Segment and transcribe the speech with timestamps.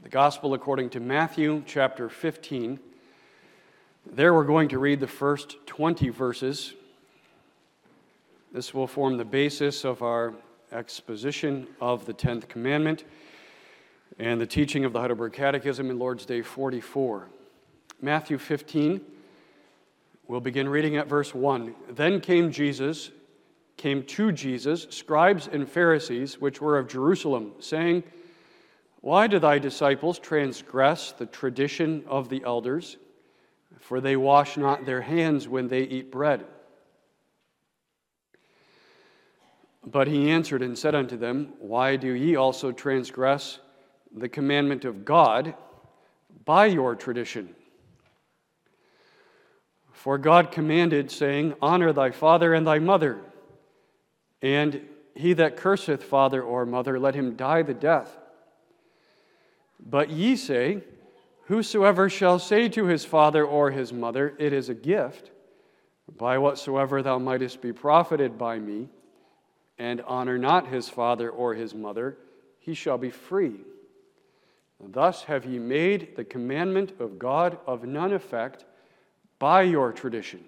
[0.00, 2.78] The Gospel according to Matthew chapter 15.
[4.06, 6.74] There we're going to read the first 20 verses.
[8.52, 10.34] This will form the basis of our
[10.70, 13.02] exposition of the 10th commandment
[14.20, 17.26] and the teaching of the Heidelberg Catechism in Lord's Day 44.
[18.00, 19.00] Matthew 15,
[20.28, 21.74] we'll begin reading at verse 1.
[21.90, 23.10] Then came Jesus,
[23.76, 28.04] came to Jesus, scribes and Pharisees, which were of Jerusalem, saying,
[29.00, 32.96] why do thy disciples transgress the tradition of the elders?
[33.80, 36.44] For they wash not their hands when they eat bread.
[39.86, 43.60] But he answered and said unto them, Why do ye also transgress
[44.14, 45.54] the commandment of God
[46.44, 47.54] by your tradition?
[49.92, 53.20] For God commanded, saying, Honor thy father and thy mother,
[54.42, 58.17] and he that curseth father or mother, let him die the death.
[59.84, 60.82] But ye say,
[61.44, 65.30] Whosoever shall say to his father or his mother, It is a gift,
[66.16, 68.88] by whatsoever thou mightest be profited by me,
[69.78, 72.18] and honor not his father or his mother,
[72.58, 73.60] he shall be free.
[74.80, 78.64] Thus have ye made the commandment of God of none effect
[79.38, 80.44] by your tradition.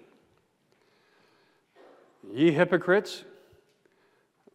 [2.31, 3.23] Ye hypocrites,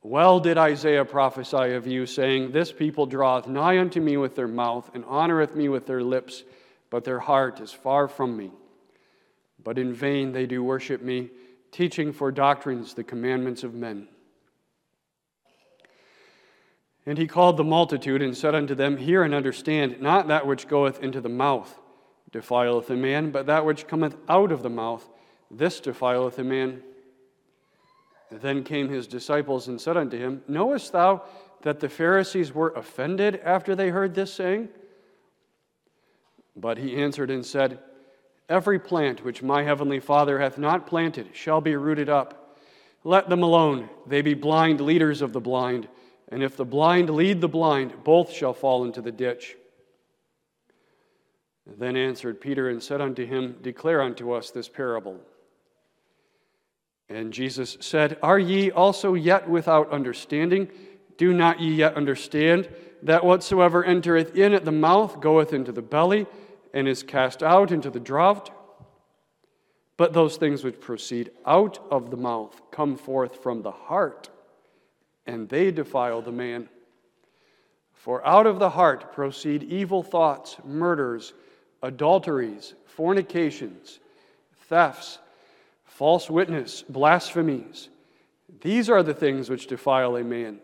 [0.09, 4.49] well did Isaiah prophesy of you, saying, This people draweth nigh unto me with their
[4.49, 6.45] mouth, and honoreth me with their lips,
[6.91, 8.53] but their heart is far from me.
[9.63, 11.31] But in vain they do worship me,
[11.73, 14.07] teaching for doctrines the commandments of men.
[17.05, 20.69] And he called the multitude and said unto them, Hear and understand, not that which
[20.69, 21.79] goeth into the mouth
[22.31, 25.09] defileth a man, but that which cometh out of the mouth,
[25.51, 26.83] this defileth a man.
[28.31, 31.23] Then came his disciples and said unto him, Knowest thou
[31.63, 34.69] that the Pharisees were offended after they heard this saying?
[36.57, 37.79] But he answered and said,
[38.49, 42.59] Every plant which my heavenly Father hath not planted shall be rooted up.
[43.05, 45.89] Let them alone, they be blind leaders of the blind.
[46.29, 49.57] And if the blind lead the blind, both shall fall into the ditch.
[51.67, 55.21] Then answered Peter and said unto him, Declare unto us this parable.
[57.09, 60.71] And Jesus said, Are ye also yet without understanding?
[61.17, 62.69] Do not ye yet understand
[63.03, 66.27] that whatsoever entereth in at the mouth goeth into the belly,
[66.75, 68.51] and is cast out into the draught?
[69.97, 74.29] But those things which proceed out of the mouth come forth from the heart,
[75.27, 76.69] and they defile the man.
[77.93, 81.33] For out of the heart proceed evil thoughts, murders,
[81.83, 84.01] adulteries, fornications,
[84.69, 85.19] thefts
[85.97, 87.89] false witness, blasphemies.
[88.61, 90.59] These are the things which defile a man,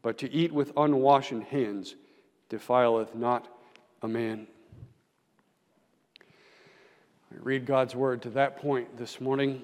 [0.00, 1.94] but to eat with unwashen hands
[2.48, 3.48] defileth not
[4.00, 4.46] a man.
[6.22, 9.60] I read God's word to that point this morning.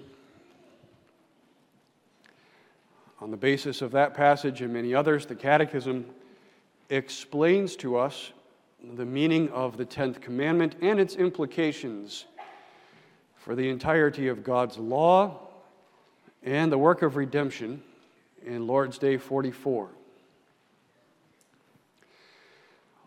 [3.19, 6.05] On the basis of that passage and many others, the Catechism
[6.91, 8.33] explains to us
[8.97, 12.27] the meaning of the Tenth Commandment and its implications
[13.43, 15.41] for the entirety of God's law
[16.45, 17.83] and the work of redemption
[18.47, 19.89] in Lord's Day 44.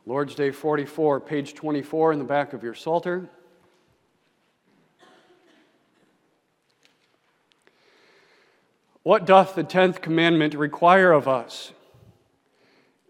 [0.06, 3.30] Lord's Day 44, page 24 in the back of your Psalter.
[9.04, 11.72] What doth the tenth commandment require of us?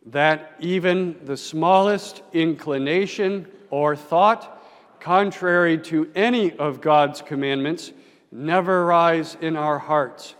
[0.05, 4.54] That even the smallest inclination or thought
[4.99, 7.91] contrary to any of God's commandments,
[8.31, 10.35] never rise in our hearts,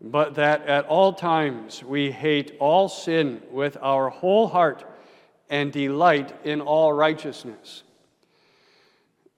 [0.00, 4.84] but that at all times we hate all sin with our whole heart
[5.48, 7.82] and delight in all righteousness.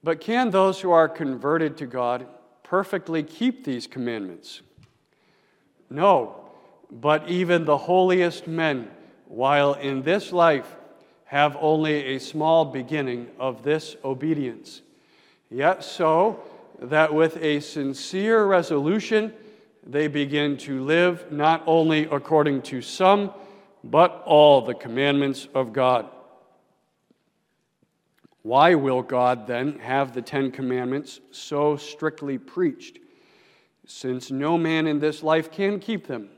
[0.03, 2.27] But can those who are converted to God
[2.63, 4.63] perfectly keep these commandments?
[5.91, 6.49] No,
[6.91, 8.91] but even the holiest men,
[9.27, 10.77] while in this life
[11.29, 14.81] have only a small beginning of this obedience.
[15.51, 16.43] Yet so
[16.81, 19.35] that with a sincere resolution
[19.87, 23.33] they begin to live not only according to some,
[23.85, 26.07] but all the commandments of God.
[28.41, 32.99] Why will God then have the Ten Commandments so strictly preached,
[33.87, 36.31] since no man in this life can keep them?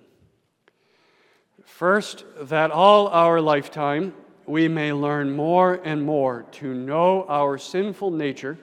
[1.64, 4.14] First, that all our lifetime
[4.50, 8.58] we may learn more and more to know our sinful nature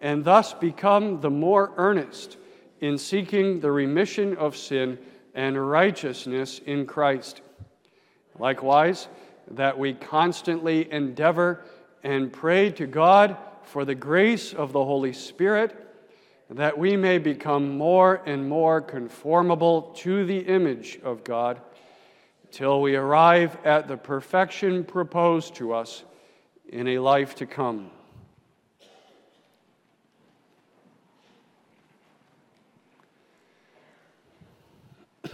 [0.00, 2.38] and thus become the more earnest
[2.80, 4.98] in seeking the remission of sin
[5.34, 7.42] and righteousness in Christ.
[8.38, 9.08] Likewise,
[9.50, 11.62] that we constantly endeavor
[12.02, 15.76] and pray to God for the grace of the Holy Spirit,
[16.48, 21.60] that we may become more and more conformable to the image of God
[22.52, 26.04] till we arrive at the perfection proposed to us
[26.68, 27.90] in a life to come.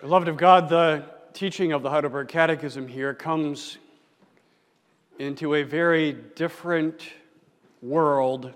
[0.00, 3.78] Beloved of God, the teaching of the Heidelberg Catechism here comes
[5.18, 7.02] into a very different
[7.82, 8.54] world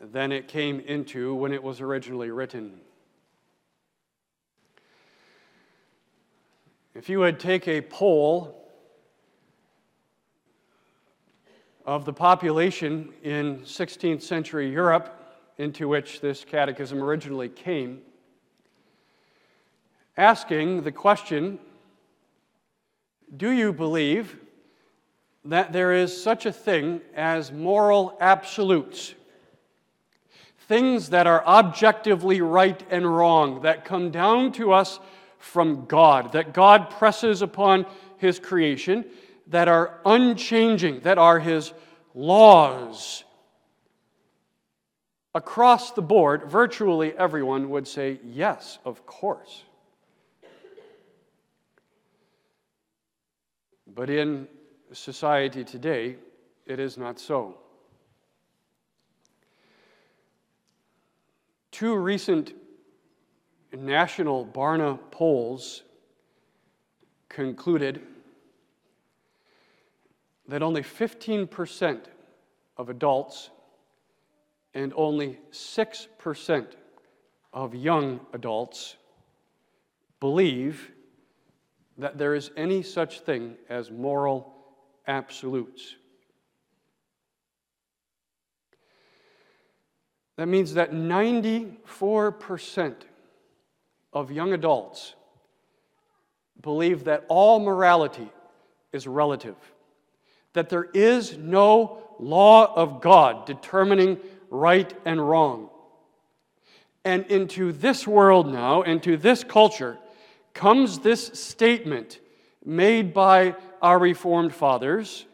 [0.00, 2.78] than it came into when it was originally written.
[6.94, 8.56] If you would take a poll
[11.84, 15.20] of the population in 16th century Europe,
[15.58, 18.00] into which this catechism originally came,
[20.16, 21.58] asking the question
[23.36, 24.38] Do you believe
[25.44, 29.14] that there is such a thing as moral absolutes?
[30.68, 35.00] Things that are objectively right and wrong, that come down to us
[35.44, 37.86] from God, that God presses upon
[38.16, 39.04] His creation,
[39.48, 41.72] that are unchanging, that are His
[42.14, 43.24] laws.
[45.34, 49.64] Across the board, virtually everyone would say, Yes, of course.
[53.94, 54.48] But in
[54.92, 56.16] society today,
[56.66, 57.58] it is not so.
[61.70, 62.54] Two recent
[63.76, 65.82] national Barna polls
[67.28, 68.00] concluded
[70.48, 72.00] that only 15%
[72.76, 73.50] of adults
[74.74, 76.66] and only 6%
[77.52, 78.96] of young adults
[80.20, 80.90] believe
[81.96, 84.52] that there is any such thing as moral
[85.06, 85.96] absolutes.
[90.36, 92.94] That means that 94%
[94.14, 95.14] of young adults
[96.62, 98.30] believe that all morality
[98.92, 99.56] is relative,
[100.54, 104.18] that there is no law of God determining
[104.50, 105.68] right and wrong.
[107.04, 109.98] And into this world now, into this culture,
[110.54, 112.20] comes this statement
[112.64, 115.26] made by our Reformed fathers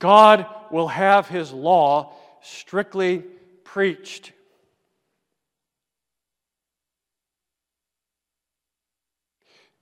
[0.00, 3.22] God will have his law strictly
[3.64, 4.32] preached.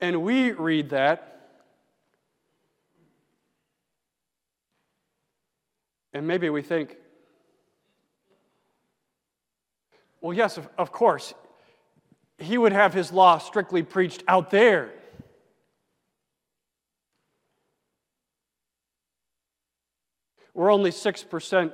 [0.01, 1.41] And we read that,
[6.13, 6.97] and maybe we think,
[10.21, 11.35] well, yes, of, of course,
[12.39, 14.93] he would have his law strictly preached out there.
[20.55, 21.73] We're only 6%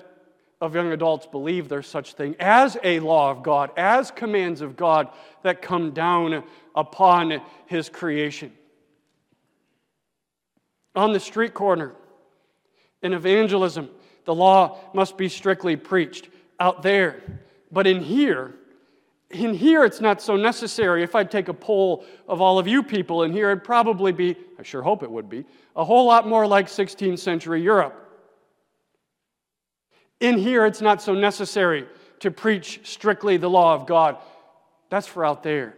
[0.64, 4.76] of young adults believe there's such thing as a law of God, as commands of
[4.76, 5.08] God
[5.42, 6.42] that come down
[6.74, 8.50] upon his creation.
[10.94, 11.92] On the street corner,
[13.02, 13.90] in evangelism,
[14.24, 17.22] the law must be strictly preached out there.
[17.70, 18.54] But in here,
[19.30, 21.02] in here, it's not so necessary.
[21.02, 24.36] If I'd take a poll of all of you people in here, it'd probably be,
[24.58, 25.44] I sure hope it would be,
[25.76, 28.03] a whole lot more like 16th century Europe.
[30.20, 31.86] In here, it's not so necessary
[32.20, 34.16] to preach strictly the law of God.
[34.88, 35.74] That's for out there.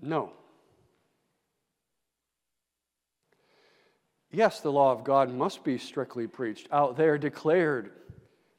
[0.00, 0.32] No.
[4.30, 7.92] Yes, the law of God must be strictly preached, out there declared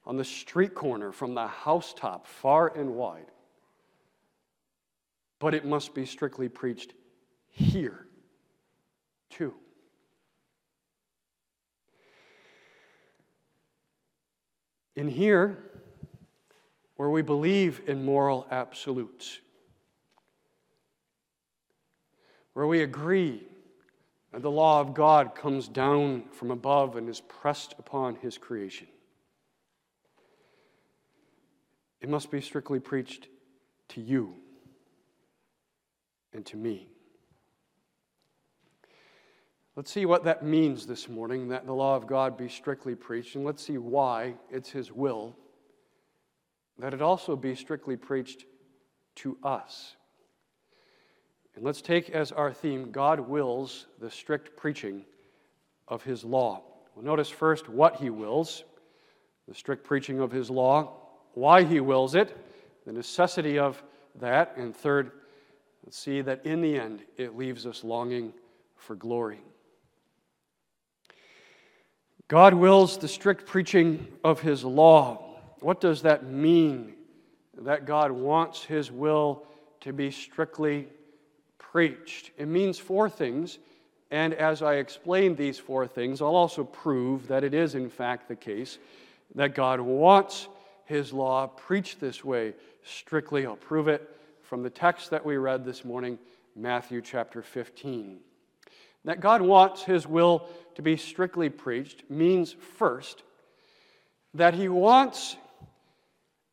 [0.05, 3.25] on the street corner from the housetop, far and wide.
[5.39, 6.93] But it must be strictly preached
[7.49, 8.07] here,
[9.29, 9.53] too.
[14.95, 15.57] In here,
[16.95, 19.39] where we believe in moral absolutes,
[22.53, 23.43] where we agree
[24.31, 28.87] that the law of God comes down from above and is pressed upon his creation.
[32.01, 33.27] It must be strictly preached
[33.89, 34.35] to you
[36.33, 36.94] and to me.
[39.75, 43.35] Let's see what that means this morning that the law of God be strictly preached,
[43.35, 45.35] and let's see why it's His will
[46.77, 48.43] that it also be strictly preached
[49.15, 49.95] to us.
[51.55, 55.05] And let's take as our theme God wills the strict preaching
[55.87, 56.63] of His law.
[56.93, 58.65] Well, notice first what He wills
[59.47, 61.05] the strict preaching of His law
[61.35, 62.35] why he wills it,
[62.85, 63.81] the necessity of
[64.15, 65.11] that, and third,
[65.89, 68.33] see that in the end it leaves us longing
[68.75, 69.41] for glory.
[72.27, 75.37] God wills the strict preaching of His law.
[75.59, 76.93] What does that mean?
[77.59, 79.43] That God wants His will
[79.81, 80.87] to be strictly
[81.59, 82.31] preached.
[82.37, 83.59] It means four things,
[84.09, 88.27] and as I explain these four things, I'll also prove that it is, in fact,
[88.27, 88.79] the case
[89.35, 90.47] that God wants
[90.85, 93.45] His law preached this way strictly.
[93.45, 94.09] I'll prove it
[94.41, 96.17] from the text that we read this morning,
[96.55, 98.17] Matthew chapter 15.
[99.03, 103.23] That God wants His will to be strictly preached means first
[104.33, 105.37] that He wants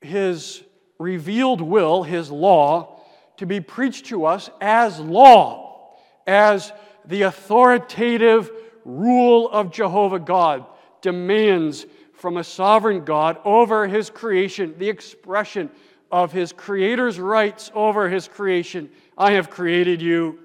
[0.01, 0.63] His
[0.99, 3.01] revealed will, His law,
[3.39, 5.91] to be preached to us as law,
[6.27, 6.73] as
[7.05, 8.51] the authoritative
[8.85, 10.65] rule of Jehovah God
[11.01, 15.71] demands from a sovereign God over His creation, the expression
[16.13, 18.91] of his creator's rights over his creation.
[19.17, 20.41] I have created you.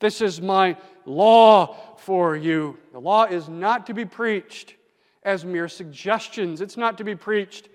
[0.00, 2.78] This is my law for you.
[2.92, 4.74] The law is not to be preached
[5.22, 7.68] as mere suggestions, it's not to be preached.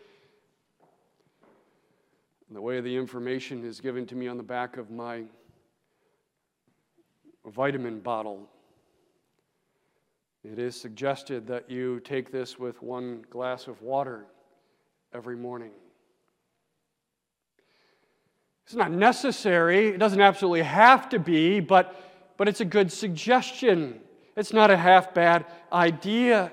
[2.50, 5.24] The way the information is given to me on the back of my
[7.46, 8.50] vitamin bottle.
[10.44, 14.26] It is suggested that you take this with one glass of water
[15.14, 15.72] every morning.
[18.66, 21.96] It's not necessary, it doesn't absolutely have to be, but,
[22.38, 24.00] but it's a good suggestion.
[24.36, 26.52] It's not a half bad idea.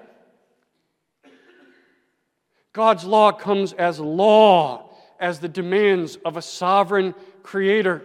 [2.72, 8.02] God's law comes as law, as the demands of a sovereign creator.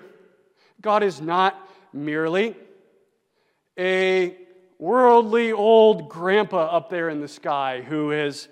[0.81, 1.55] God is not
[1.93, 2.55] merely
[3.77, 4.35] a
[4.79, 8.47] worldly old grandpa up there in the sky who has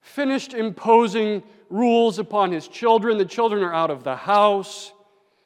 [0.00, 3.18] finished imposing rules upon his children.
[3.18, 4.92] The children are out of the house.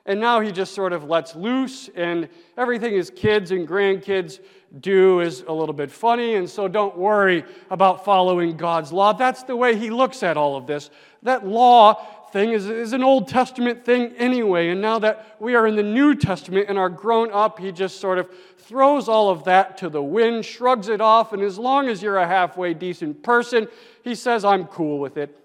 [0.09, 4.41] And now he just sort of lets loose, and everything his kids and grandkids
[4.81, 9.13] do is a little bit funny, and so don't worry about following God's law.
[9.13, 10.89] That's the way he looks at all of this.
[11.25, 11.93] That law
[12.33, 15.83] thing is, is an Old Testament thing anyway, and now that we are in the
[15.83, 19.91] New Testament and are grown up, he just sort of throws all of that to
[19.91, 23.69] the wind, shrugs it off, and as long as you're a halfway decent person,
[24.03, 25.39] he says, I'm cool with it.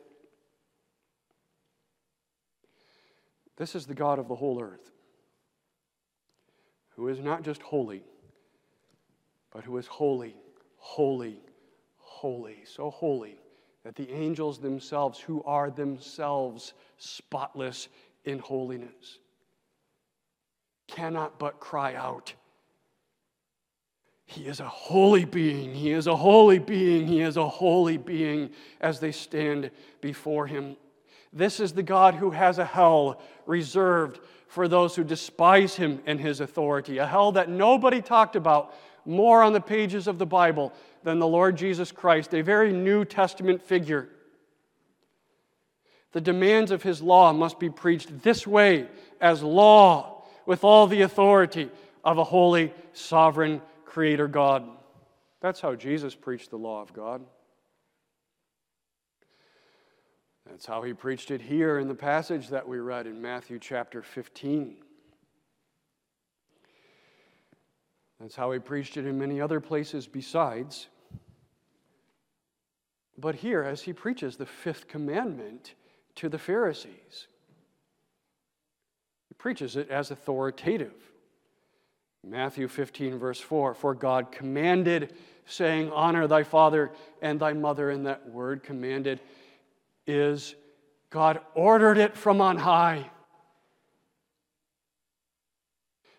[3.64, 4.92] This is the God of the whole earth,
[6.98, 8.04] who is not just holy,
[9.54, 10.36] but who is holy,
[10.76, 11.40] holy,
[11.96, 13.38] holy, so holy
[13.86, 17.88] that the angels themselves, who are themselves spotless
[18.26, 19.20] in holiness,
[20.90, 22.34] cannot but cry out.
[24.26, 25.74] He is a holy being.
[25.74, 27.08] He is a holy being.
[27.08, 28.50] He is a holy being
[28.82, 30.76] as they stand before him.
[31.34, 36.20] This is the God who has a hell reserved for those who despise him and
[36.20, 38.74] his authority, a hell that nobody talked about
[39.04, 40.72] more on the pages of the Bible
[41.04, 44.10] than the Lord Jesus Christ, a very New Testament figure.
[46.12, 48.88] The demands of his law must be preached this way
[49.20, 51.72] as law with all the authority
[52.04, 54.68] of a holy, sovereign Creator God.
[55.42, 57.24] That's how Jesus preached the law of God.
[60.50, 64.02] That's how he preached it here in the passage that we read in Matthew chapter
[64.02, 64.76] 15.
[68.20, 70.88] That's how he preached it in many other places besides.
[73.18, 75.76] But here, as he preaches the fifth commandment
[76.16, 77.28] to the Pharisees,
[79.28, 80.94] he preaches it as authoritative.
[82.26, 85.14] Matthew 15, verse 4 For God commanded,
[85.46, 87.90] saying, Honor thy father and thy mother.
[87.90, 89.20] And that word commanded
[90.08, 90.56] is
[91.10, 93.10] God ordered it from on high.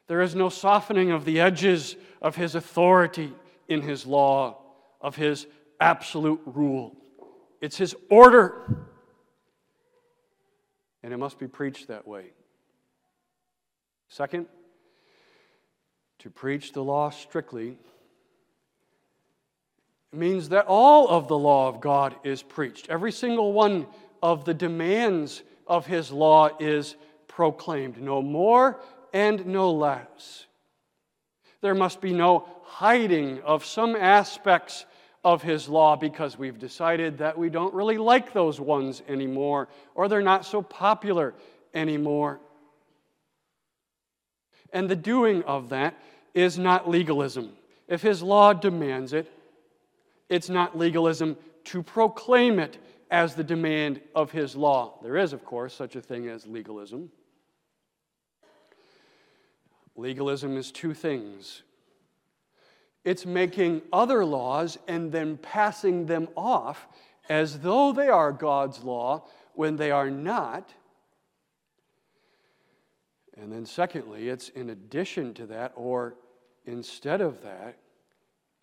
[0.07, 3.33] There is no softening of the edges of his authority
[3.69, 4.61] in his law,
[5.01, 5.47] of his
[5.81, 6.97] absolute rule.
[7.61, 8.85] It's his order.
[11.03, 12.33] And it must be preached that way.
[14.09, 14.47] Second,
[16.21, 17.79] to preach the law strictly
[20.15, 22.89] means that all of the law of God is preached.
[22.89, 23.87] Every single one
[24.23, 26.97] of the demands of his law is
[27.29, 28.81] proclaimed, no more
[29.13, 30.47] and no less.
[31.61, 34.87] There must be no hiding of some aspects
[35.25, 40.09] of his law because we've decided that we don't really like those ones anymore or
[40.09, 41.35] they're not so popular
[41.73, 42.41] anymore.
[44.73, 45.95] And the doing of that
[46.35, 47.53] is not legalism.
[47.89, 49.31] If his law demands it,
[50.29, 52.79] it's not legalism to proclaim it
[53.11, 54.99] as the demand of his law.
[55.03, 57.11] There is, of course, such a thing as legalism.
[59.97, 61.63] Legalism is two things
[63.05, 66.89] it's making other laws and then passing them off
[67.29, 70.73] as though they are God's law when they are not.
[73.37, 76.15] And then, secondly, it's in addition to that, or
[76.65, 77.77] instead of that,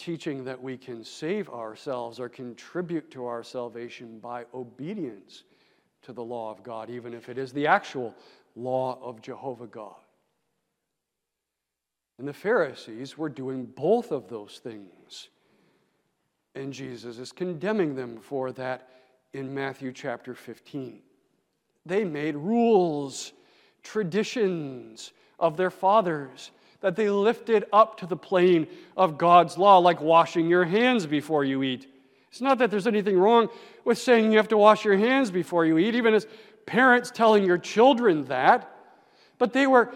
[0.01, 5.43] teaching that we can save ourselves or contribute to our salvation by obedience
[6.01, 8.15] to the law of God, even if it is the actual
[8.55, 9.93] law of Jehovah God.
[12.17, 15.29] And the Pharisees were doing both of those things.
[16.55, 18.89] And Jesus is condemning them for that
[19.34, 21.00] in Matthew chapter 15.
[21.86, 23.34] They made rules,
[23.84, 30.01] traditions of their fathers that they lifted up to the plane of God's law, like
[30.01, 31.88] washing your hands before you eat.
[32.29, 33.50] It's not that there's anything wrong
[33.85, 36.25] with saying you have to wash your hands before you eat, even as
[36.65, 38.73] parents telling your children that.
[39.38, 39.93] But they were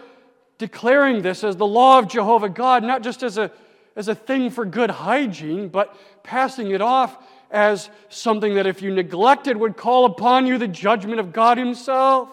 [0.58, 3.50] declaring this as the law of Jehovah God, not just as a,
[3.94, 7.16] as a thing for good hygiene, but passing it off
[7.50, 12.28] as something that if you neglected would call upon you the judgment of God Himself.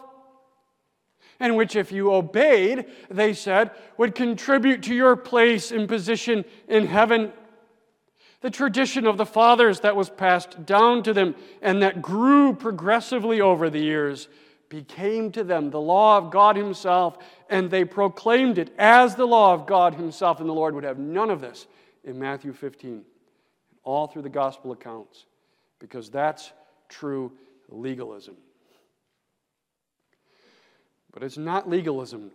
[1.40, 6.86] And which, if you obeyed, they said, would contribute to your place and position in
[6.86, 7.34] heaven.
[8.42, 13.42] The tradition of the fathers that was passed down to them and that grew progressively
[13.42, 14.28] over the years
[14.70, 17.18] became to them the law of God Himself,
[17.50, 20.40] and they proclaimed it as the law of God Himself.
[20.40, 21.68] And the Lord would have none of this
[22.04, 23.04] in Matthew 15,
[23.84, 25.26] all through the gospel accounts,
[25.80, 26.52] because that's
[26.90, 27.32] true
[27.70, 28.36] legalism.
[31.14, 32.32] But it's not legalism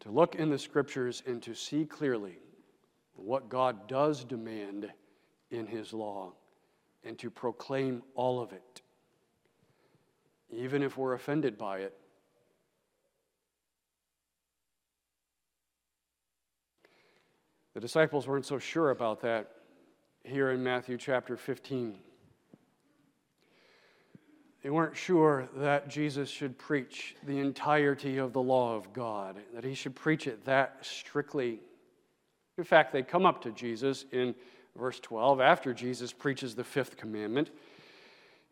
[0.00, 2.38] to look in the scriptures and to see clearly
[3.14, 4.92] what God does demand
[5.50, 6.34] in His law
[7.04, 8.82] and to proclaim all of it
[10.50, 11.94] even if we're offended by it.
[17.74, 19.50] The disciples weren't so sure about that
[20.24, 21.98] here in Matthew chapter 15.
[24.62, 29.64] They weren't sure that Jesus should preach the entirety of the law of God, that
[29.64, 31.60] he should preach it that strictly.
[32.56, 34.34] In fact, they come up to Jesus in
[34.76, 37.50] verse 12 after Jesus preaches the fifth commandment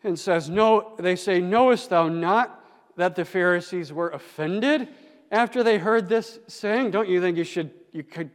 [0.04, 2.64] and says, No, they say, Knowest thou not
[2.96, 4.88] that the Pharisees were offended
[5.30, 6.92] after they heard this saying?
[6.92, 8.30] Don't you think you should you could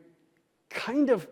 [0.70, 1.28] kind of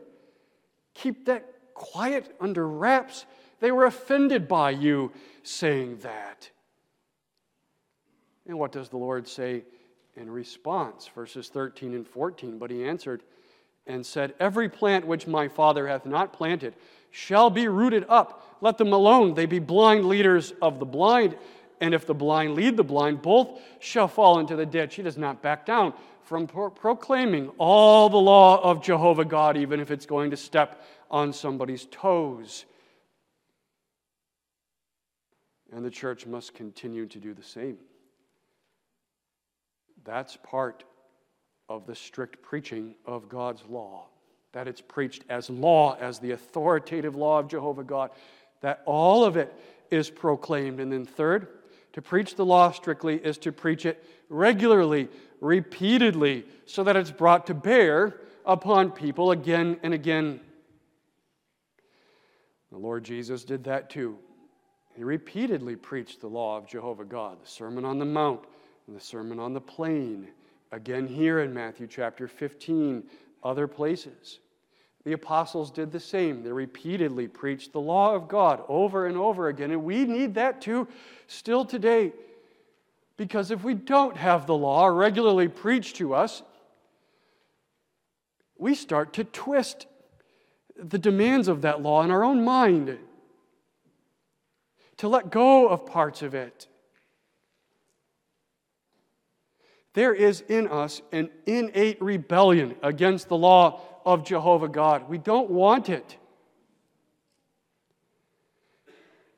[0.94, 3.26] keep that quiet under wraps?
[3.60, 5.12] They were offended by you
[5.44, 6.50] saying that.
[8.48, 9.64] And what does the Lord say
[10.16, 11.10] in response?
[11.14, 12.58] Verses 13 and 14.
[12.58, 13.22] But he answered
[13.86, 16.74] and said, Every plant which my Father hath not planted
[17.12, 18.58] shall be rooted up.
[18.62, 19.34] Let them alone.
[19.34, 21.38] They be blind leaders of the blind.
[21.82, 24.96] And if the blind lead the blind, both shall fall into the ditch.
[24.96, 25.94] He does not back down
[26.24, 30.84] from pro- proclaiming all the law of Jehovah God, even if it's going to step
[31.10, 32.66] on somebody's toes.
[35.72, 37.78] And the church must continue to do the same.
[40.04, 40.84] That's part
[41.68, 44.08] of the strict preaching of God's law
[44.52, 48.12] that it's preached as law, as the authoritative law of Jehovah God,
[48.62, 49.54] that all of it
[49.92, 50.80] is proclaimed.
[50.80, 51.48] And then, third,
[51.94, 55.08] to preach the law strictly is to preach it regularly,
[55.40, 60.40] repeatedly, so that it's brought to bear upon people again and again.
[62.72, 64.18] The Lord Jesus did that too.
[65.00, 68.42] He repeatedly preached the law of Jehovah God, the Sermon on the Mount
[68.86, 70.28] and the Sermon on the Plain.
[70.74, 73.04] Again, here in Matthew chapter 15,
[73.42, 74.40] other places.
[75.06, 76.44] The apostles did the same.
[76.44, 79.72] They repeatedly preached the law of God over and over again.
[79.72, 80.86] And we need that too
[81.28, 82.12] still today.
[83.16, 86.44] Because if we don't have the law regularly preached to us,
[88.58, 89.88] we start to twist
[90.76, 93.00] the demands of that law in our own mind,
[95.00, 96.68] to let go of parts of it.
[99.94, 105.10] There is in us an innate rebellion against the law of Jehovah God.
[105.10, 106.18] We don't want it.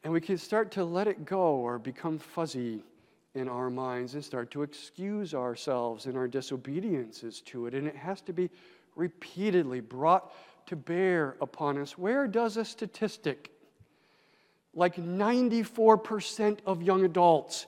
[0.03, 2.83] And we can start to let it go or become fuzzy
[3.35, 7.75] in our minds and start to excuse ourselves in our disobediences to it.
[7.75, 8.49] And it has to be
[8.95, 10.33] repeatedly brought
[10.65, 11.99] to bear upon us.
[11.99, 13.51] Where does a statistic
[14.73, 17.67] like 94% of young adults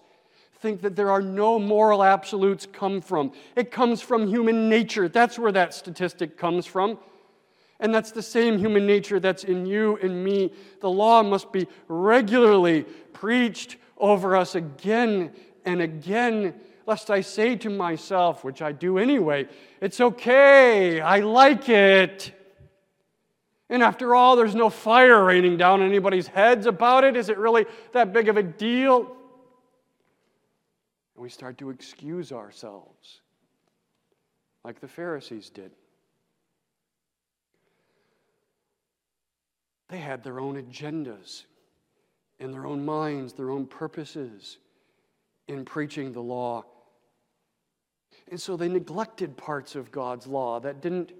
[0.63, 3.33] think that there are no moral absolutes come from.
[3.53, 5.09] It comes from human nature.
[5.09, 6.97] That's where that statistic comes from.
[7.81, 10.53] And that's the same human nature that's in you and me.
[10.79, 15.33] The law must be regularly preached over us again
[15.65, 16.53] and again
[16.85, 19.47] lest I say to myself, which I do anyway,
[19.81, 22.33] it's okay, I like it.
[23.69, 27.15] And after all, there's no fire raining down on anybody's heads about it.
[27.15, 29.15] Is it really that big of a deal?
[31.15, 33.21] And we start to excuse ourselves
[34.63, 35.71] like the Pharisees did.
[39.89, 41.43] They had their own agendas
[42.39, 44.57] in their own minds, their own purposes
[45.47, 46.65] in preaching the law.
[48.29, 51.11] And so they neglected parts of God's law that didn't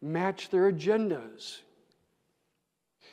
[0.00, 1.58] match their agendas.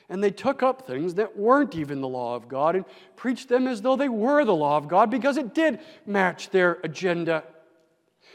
[0.10, 3.68] And they took up things that weren't even the law of God and preached them
[3.68, 7.44] as though they were the law of God because it did match their agenda.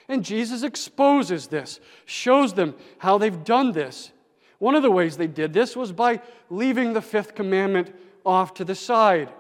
[0.09, 4.11] And Jesus exposes this, shows them how they've done this.
[4.59, 7.95] One of the ways they did this was by leaving the fifth commandment
[8.27, 9.33] off to the side.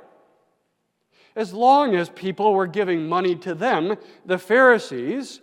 [1.35, 5.40] As long as people were giving money to them, the Pharisees,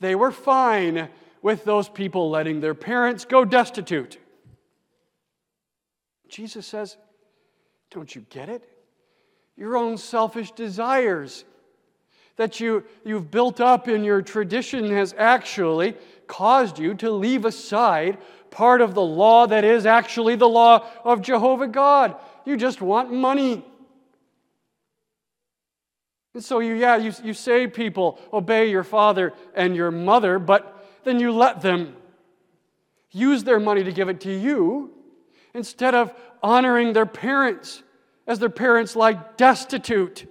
[0.00, 1.08] they were fine
[1.42, 4.18] with those people letting their parents go destitute.
[6.28, 6.96] Jesus says,
[7.90, 8.62] Don't you get it?
[9.56, 11.44] Your own selfish desires
[12.36, 15.94] that you, you've built up in your tradition has actually
[16.28, 18.18] caused you to leave aside
[18.50, 22.14] part of the law that is actually the law of Jehovah God.
[22.44, 23.64] You just want money.
[26.34, 30.86] And so you, yeah, you, you say people obey your father and your mother, but
[31.02, 31.96] then you let them
[33.10, 34.92] use their money to give it to you
[35.54, 37.82] instead of honoring their parents
[38.26, 40.26] as their parents lie destitute.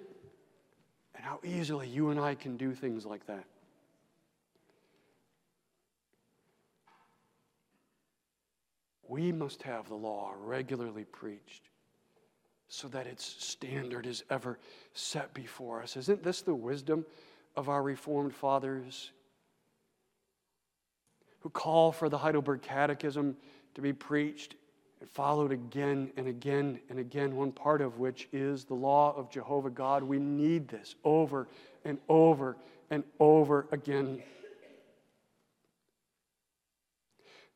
[1.15, 3.45] And how easily you and I can do things like that.
[9.07, 11.69] We must have the law regularly preached
[12.67, 14.59] so that its standard is ever
[14.93, 15.95] set before us.
[15.95, 17.05] Isn't this the wisdom
[17.55, 19.11] of our Reformed fathers
[21.39, 23.37] who call for the Heidelberg Catechism
[23.75, 24.55] to be preached
[24.99, 29.29] and followed again and again and again, one part of which is the law of
[29.29, 30.03] Jehovah God.
[30.03, 31.47] We need this over
[31.85, 32.57] and over
[32.89, 34.21] and over again.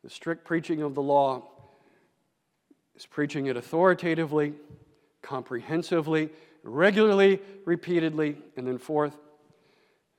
[0.04, 1.44] The strict preaching of the law
[2.96, 4.54] is preaching it authoritatively,
[5.22, 6.30] comprehensively,
[6.64, 9.18] regularly, repeatedly, and then fourth,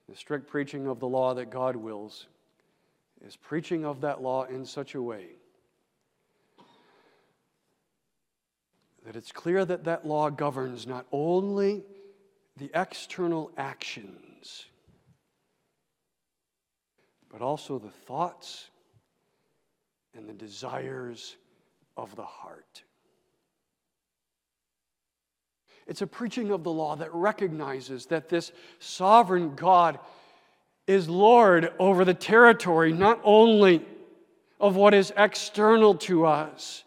[0.08, 2.26] the strict preaching of the law that God wills
[3.24, 5.26] is preaching of that law in such a way
[9.04, 11.84] that it's clear that that law governs not only
[12.56, 14.66] the external actions,
[17.30, 18.70] but also the thoughts
[20.14, 21.36] and the desires
[21.96, 22.82] of the heart.
[25.86, 29.98] It's a preaching of the law that recognizes that this sovereign God
[30.86, 33.84] is Lord over the territory, not only
[34.60, 36.84] of what is external to us,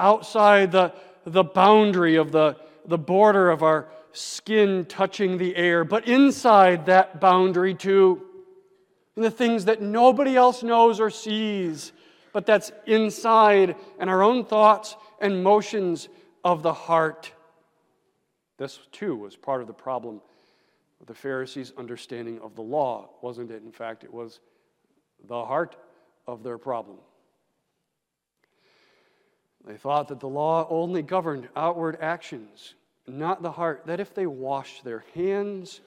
[0.00, 0.92] outside the,
[1.24, 7.20] the boundary of the, the border of our skin touching the air, but inside that
[7.20, 8.22] boundary too.
[9.16, 11.92] And the things that nobody else knows or sees,
[12.32, 16.08] but that's inside and our own thoughts and motions
[16.42, 17.32] of the heart.
[18.56, 20.20] This too was part of the problem
[21.00, 23.62] of the Pharisees' understanding of the law, wasn't it?
[23.62, 24.40] In fact, it was
[25.26, 25.76] the heart
[26.26, 26.98] of their problem.
[29.66, 32.74] They thought that the law only governed outward actions,
[33.06, 35.80] not the heart, that if they washed their hands,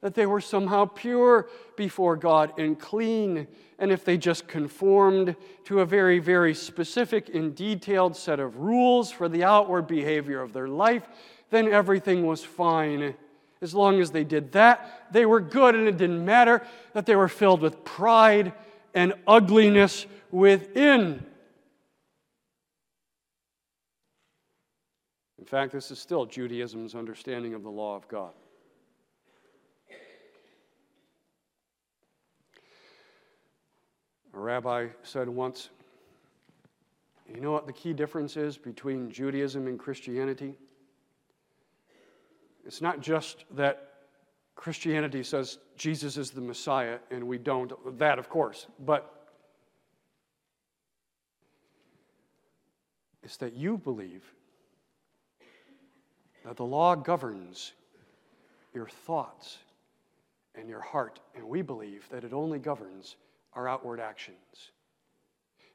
[0.00, 3.46] that they were somehow pure before God and clean.
[3.78, 9.10] And if they just conformed to a very, very specific and detailed set of rules
[9.10, 11.08] for the outward behavior of their life,
[11.50, 13.14] then everything was fine.
[13.60, 17.16] As long as they did that, they were good, and it didn't matter that they
[17.16, 18.52] were filled with pride
[18.94, 21.24] and ugliness within.
[25.48, 28.32] Fact, this is still Judaism's understanding of the law of God.
[34.34, 35.70] A rabbi said once,
[37.34, 40.54] You know what the key difference is between Judaism and Christianity?
[42.66, 43.94] It's not just that
[44.54, 49.30] Christianity says Jesus is the Messiah and we don't, that of course, but
[53.22, 54.24] it's that you believe
[56.48, 57.74] that the law governs
[58.72, 59.58] your thoughts
[60.54, 63.16] and your heart, and we believe that it only governs
[63.52, 64.70] our outward actions.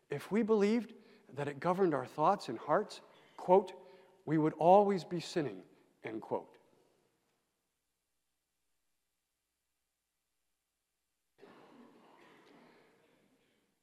[0.09, 0.93] If we believed
[1.35, 3.01] that it governed our thoughts and hearts,
[3.37, 3.73] quote,
[4.25, 5.57] we would always be sinning,
[6.03, 6.57] end quote.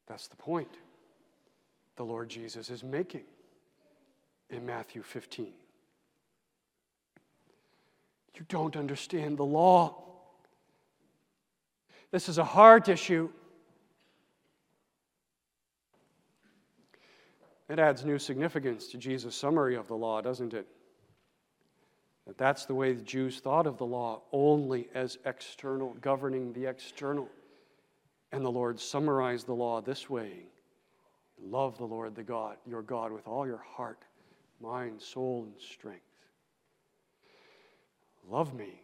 [0.09, 0.75] That's the point
[1.95, 3.27] the Lord Jesus is making
[4.51, 5.53] in Matthew 15.
[8.41, 10.03] You don't understand the law.
[12.11, 13.29] This is a heart issue.
[17.69, 20.67] It adds new significance to Jesus' summary of the law, doesn't it?
[22.27, 26.65] That that's the way the Jews thought of the law, only as external, governing the
[26.65, 27.29] external.
[28.33, 30.45] And the Lord summarized the law this way
[31.43, 34.03] Love the Lord the God, your God, with all your heart,
[34.63, 36.10] mind, soul, and strength.
[38.29, 38.83] Love me.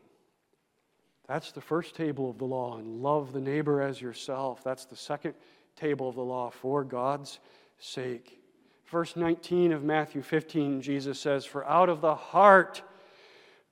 [1.29, 4.63] That's the first table of the law, and love the neighbor as yourself.
[4.63, 5.35] That's the second
[5.75, 7.41] table of the law for God's
[7.79, 8.41] sake.
[8.87, 12.83] Verse 19 of Matthew 15, Jesus says, For out of the heart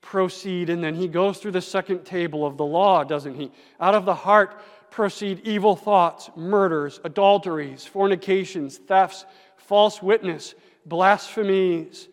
[0.01, 3.53] proceed, and then he goes through the second table of the law, doesn't he?
[3.81, 9.25] Out of the heart proceed evil thoughts, murders, adulteries, fornications, thefts,
[9.57, 12.09] false witness, blasphemies.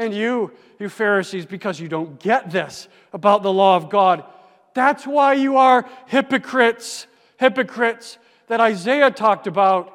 [0.00, 4.24] And you, you Pharisees, because you don't get this about the law of God,
[4.72, 9.94] that's why you are hypocrites, hypocrites that Isaiah talked about.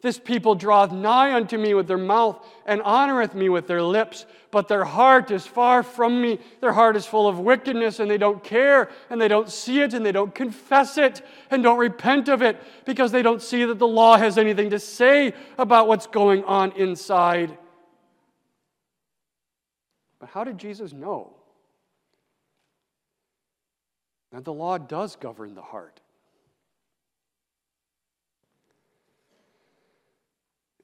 [0.00, 4.24] This people draweth nigh unto me with their mouth and honoreth me with their lips,
[4.50, 6.38] but their heart is far from me.
[6.62, 9.92] Their heart is full of wickedness, and they don't care, and they don't see it,
[9.92, 13.78] and they don't confess it, and don't repent of it, because they don't see that
[13.78, 17.58] the law has anything to say about what's going on inside.
[20.24, 21.34] But how did Jesus know
[24.32, 26.00] that the law does govern the heart?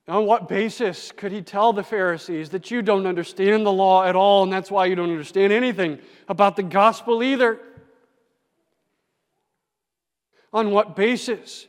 [0.07, 4.14] On what basis could he tell the Pharisees that you don't understand the law at
[4.14, 7.59] all, and that's why you don't understand anything about the gospel either?
[10.53, 11.66] On what basis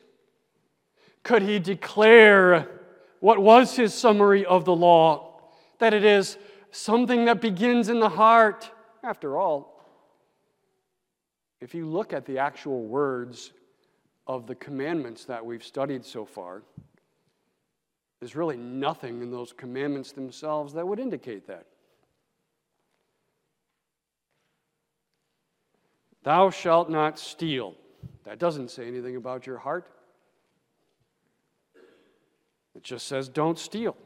[1.23, 2.67] could he declare
[3.21, 5.39] what was his summary of the law?
[5.79, 6.37] That it is
[6.71, 8.71] something that begins in the heart.
[9.03, 9.85] After all,
[11.59, 13.51] if you look at the actual words
[14.27, 16.63] of the commandments that we've studied so far,
[18.19, 21.65] there's really nothing in those commandments themselves that would indicate that.
[26.23, 27.73] Thou shalt not steal.
[28.23, 29.87] That doesn't say anything about your heart.
[32.75, 33.97] It just says, don't steal.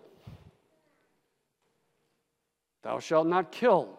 [2.85, 3.89] Thou shalt not kill.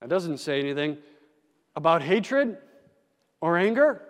[0.00, 0.98] That doesn't say anything
[1.74, 2.58] about hatred
[3.40, 4.02] or anger.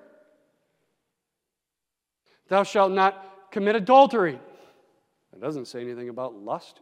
[2.48, 4.38] Thou shalt not commit adultery.
[5.32, 6.80] That doesn't say anything about lust.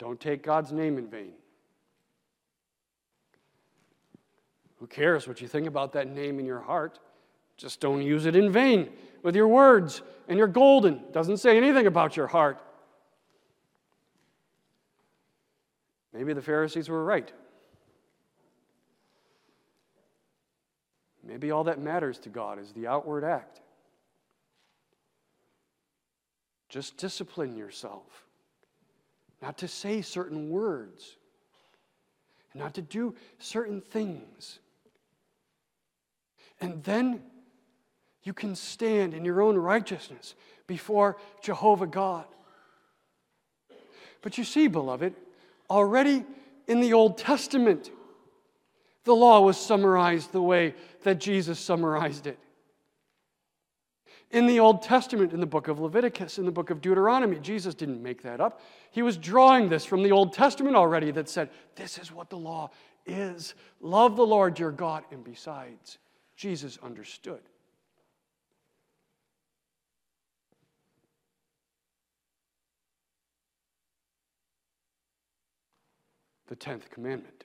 [0.00, 1.34] Don't take God's name in vain.
[4.80, 6.98] Who cares what you think about that name in your heart?
[7.56, 8.90] Just don't use it in vain
[9.22, 11.00] with your words and your golden.
[11.12, 12.58] Doesn't say anything about your heart.
[16.12, 17.32] Maybe the Pharisees were right.
[21.24, 23.60] Maybe all that matters to God is the outward act.
[26.68, 28.24] Just discipline yourself
[29.42, 31.16] not to say certain words,
[32.54, 34.60] not to do certain things.
[36.60, 37.22] And then
[38.22, 40.36] you can stand in your own righteousness
[40.68, 42.26] before Jehovah God.
[44.22, 45.14] But you see, beloved,
[45.72, 46.24] already
[46.68, 47.90] in the Old Testament,
[49.04, 52.38] the law was summarized the way that Jesus summarized it
[54.32, 57.38] in the Old Testament, in the book of Leviticus, in the book of Deuteronomy.
[57.38, 58.60] Jesus didn't make that up.
[58.90, 62.38] He was drawing this from the Old Testament already that said, This is what the
[62.38, 62.70] law
[63.04, 63.54] is.
[63.80, 65.04] Love the Lord your God.
[65.10, 65.98] And besides,
[66.34, 67.40] Jesus understood.
[76.52, 77.44] The 10th commandment.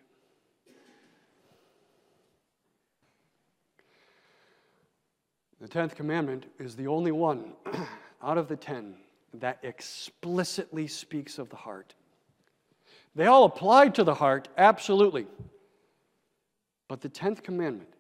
[5.61, 7.53] The tenth commandment is the only one
[8.21, 8.95] out of the ten
[9.35, 11.95] that explicitly speaks of the heart.
[13.15, 15.27] They all apply to the heart, absolutely.
[16.89, 17.93] But the tenth commandment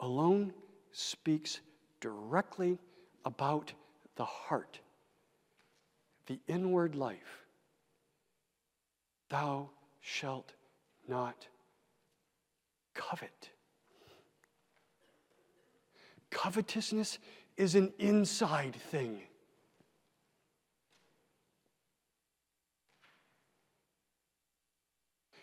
[0.00, 0.54] alone
[0.92, 1.60] speaks
[2.00, 2.78] directly
[3.26, 3.74] about
[4.14, 4.80] the heart,
[6.24, 7.45] the inward life.
[9.28, 10.52] Thou shalt
[11.08, 11.46] not
[12.94, 13.50] covet.
[16.30, 17.18] Covetousness
[17.56, 19.20] is an inside thing.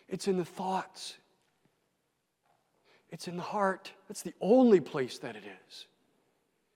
[0.08, 1.16] It's in the thoughts,
[3.14, 3.92] It's in the heart.
[4.08, 5.86] That's the only place that it is.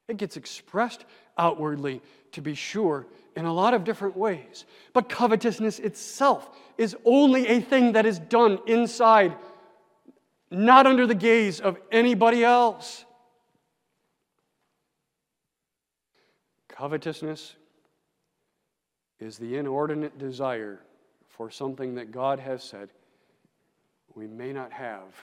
[0.07, 1.05] It gets expressed
[1.37, 4.64] outwardly, to be sure, in a lot of different ways.
[4.92, 9.37] But covetousness itself is only a thing that is done inside,
[10.51, 13.05] not under the gaze of anybody else.
[16.66, 17.55] Covetousness
[19.20, 20.81] is the inordinate desire
[21.29, 22.88] for something that God has said
[24.16, 25.14] we may not have.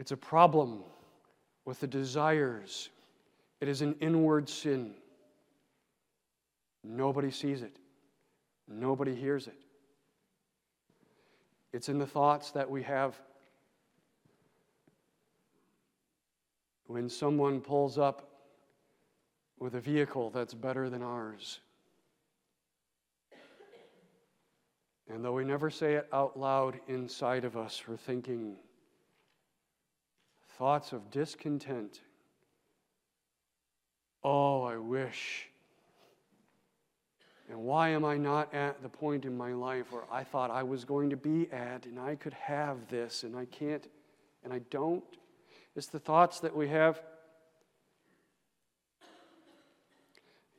[0.00, 0.82] It's a problem
[1.64, 2.88] with the desires.
[3.64, 4.92] It is an inward sin.
[6.82, 7.78] Nobody sees it,
[8.68, 9.56] nobody hears it.
[11.72, 13.18] It's in the thoughts that we have.
[16.88, 18.28] When someone pulls up
[19.58, 21.60] with a vehicle that's better than ours,
[25.08, 28.56] and though we never say it out loud inside of us, we're thinking,
[30.58, 32.02] thoughts of discontent.
[34.24, 35.48] Oh, I wish.
[37.50, 40.62] And why am I not at the point in my life where I thought I
[40.62, 43.86] was going to be at and I could have this and I can't
[44.42, 45.04] and I don't?
[45.76, 47.02] It's the thoughts that we have.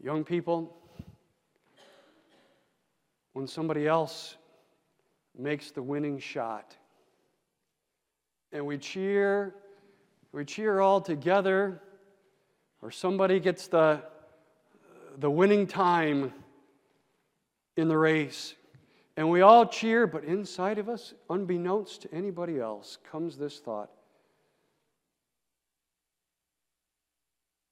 [0.03, 0.77] Young people,
[3.33, 4.35] when somebody else
[5.35, 6.75] makes the winning shot
[8.51, 9.55] and we cheer
[10.35, 11.81] we cheer all together,
[12.85, 13.99] or somebody gets the,
[15.17, 16.31] the winning time
[17.75, 18.53] in the race.
[19.17, 23.89] And we all cheer, but inside of us, unbeknownst to anybody else, comes this thought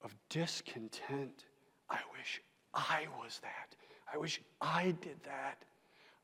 [0.04, 1.45] of discontent.
[1.91, 2.41] I wish
[2.73, 3.76] I was that.
[4.12, 5.63] I wish I did that.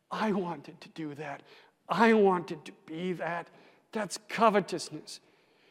[0.09, 1.43] I wanted to do that.
[1.87, 3.49] I wanted to be that.
[3.91, 5.19] That's covetousness.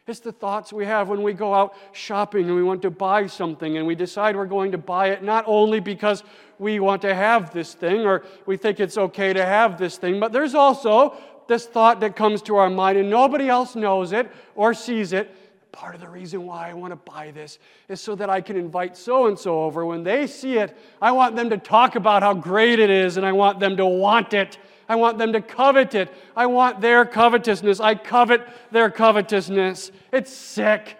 [0.08, 3.26] It's the thoughts we have when we go out shopping and we want to buy
[3.26, 6.24] something and we decide we're going to buy it not only because
[6.58, 10.18] we want to have this thing or we think it's okay to have this thing,
[10.18, 11.14] but there's also
[11.46, 15.34] this thought that comes to our mind and nobody else knows it or sees it.
[15.72, 17.58] Part of the reason why I want to buy this
[17.90, 19.84] is so that I can invite so and so over.
[19.84, 23.26] When they see it, I want them to talk about how great it is and
[23.26, 24.56] I want them to want it
[24.88, 26.12] I want them to covet it.
[26.34, 27.78] I want their covetousness.
[27.78, 29.92] I covet their covetousness.
[30.12, 30.96] It's sick.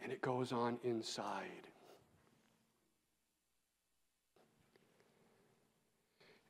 [0.00, 1.44] And it goes on inside.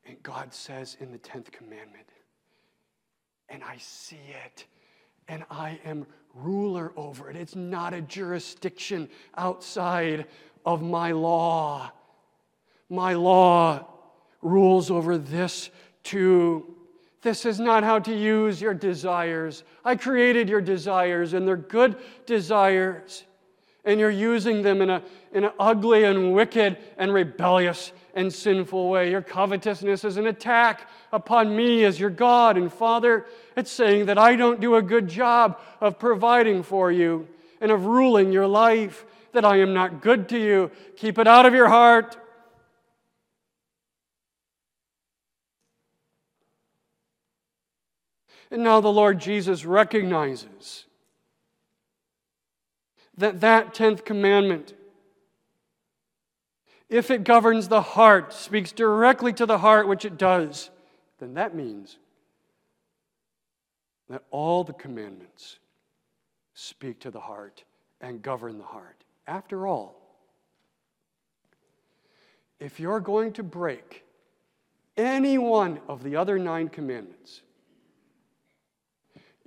[0.07, 2.09] And God says in the 10th commandment,
[3.49, 4.67] and I see it,
[5.29, 7.37] and I am ruler over it.
[7.37, 10.27] It's not a jurisdiction outside
[10.65, 11.91] of my law.
[12.89, 13.87] My law
[14.41, 15.71] rules over this
[16.03, 16.75] too.
[17.23, 19.65] This is not how to use your desires.
[19.85, 21.97] I created your desires, and they're good
[22.27, 23.25] desires.
[23.85, 28.89] And you're using them in, a, in an ugly and wicked and rebellious and sinful
[28.89, 29.11] way.
[29.11, 33.27] Your covetousness is an attack upon me as your God and Father.
[33.57, 37.29] It's saying that I don't do a good job of providing for you
[37.61, 40.71] and of ruling your life, that I am not good to you.
[40.97, 42.17] Keep it out of your heart.
[48.51, 50.87] And now the Lord Jesus recognizes
[53.17, 54.75] that that 10th commandment,
[56.89, 60.71] if it governs the heart, speaks directly to the heart, which it does,
[61.19, 61.99] then that means
[64.09, 65.59] that all the commandments
[66.55, 67.65] speak to the heart
[68.01, 69.05] and govern the heart.
[69.27, 69.97] After all,
[72.59, 74.05] if you're going to break
[74.97, 77.43] any one of the other nine commandments,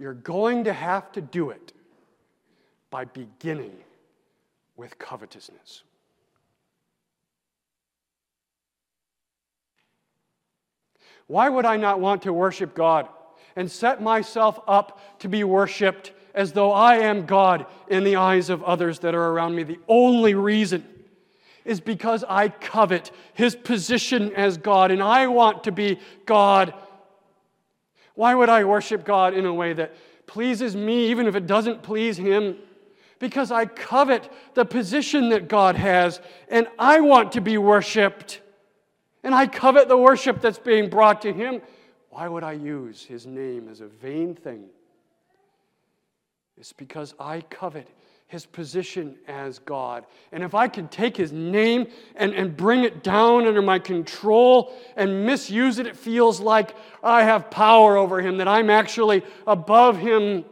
[0.01, 1.73] you're going to have to do it
[2.89, 3.75] by beginning
[4.75, 5.83] with covetousness.
[11.27, 13.07] Why would I not want to worship God
[13.55, 18.49] and set myself up to be worshiped as though I am God in the eyes
[18.49, 19.63] of others that are around me?
[19.63, 20.83] The only reason
[21.63, 26.73] is because I covet His position as God and I want to be God
[28.21, 29.95] why would I worship God in a way that
[30.27, 32.55] pleases me, even if it doesn't please Him?
[33.17, 38.41] Because I covet the position that God has, and I want to be worshiped.
[39.23, 41.63] And I covet the worship that's being brought to Him.
[42.11, 44.65] Why would I use His name as a vain thing?
[46.57, 47.87] It's because I covet
[48.31, 50.05] his position as God.
[50.31, 54.73] And if I can take his name and, and bring it down under my control
[54.95, 56.73] and misuse it, it feels like
[57.03, 60.45] I have power over him, that I'm actually above him.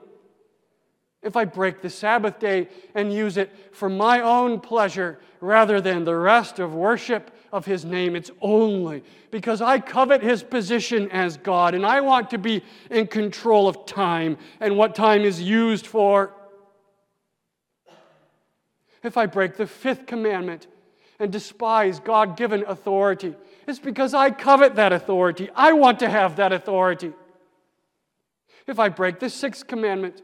[1.24, 6.04] If I break the Sabbath day and use it for my own pleasure rather than
[6.04, 11.38] the rest of worship of his name, it's only because I covet his position as
[11.38, 12.62] God and I want to be
[12.92, 16.34] in control of time and what time is used for
[19.04, 20.68] if I break the fifth commandment
[21.20, 23.36] and despise God given authority,
[23.68, 25.50] it's because I covet that authority.
[25.56, 27.14] I want to have that authority.
[28.68, 30.22] If I break the sixth commandment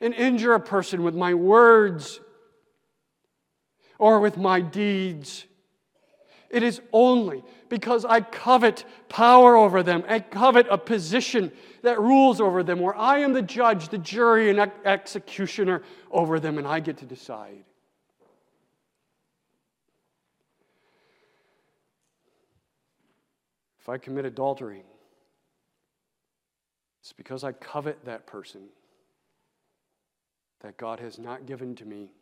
[0.00, 2.20] and injure a person with my words
[3.98, 5.46] or with my deeds,
[6.50, 10.02] it is only because I covet power over them.
[10.08, 14.50] I covet a position that rules over them, where I am the judge, the jury,
[14.50, 17.64] and executioner over them, and I get to decide.
[23.80, 24.82] If I commit adultery,
[27.00, 28.62] it's because I covet that person
[30.60, 32.12] that God has not given to me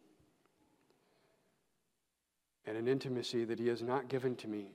[2.68, 4.66] and an intimacy that He has not given to me.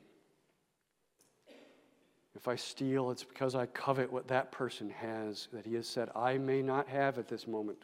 [2.36, 6.10] If I steal, it's because I covet what that person has that He has said
[6.16, 7.78] I may not have at this moment.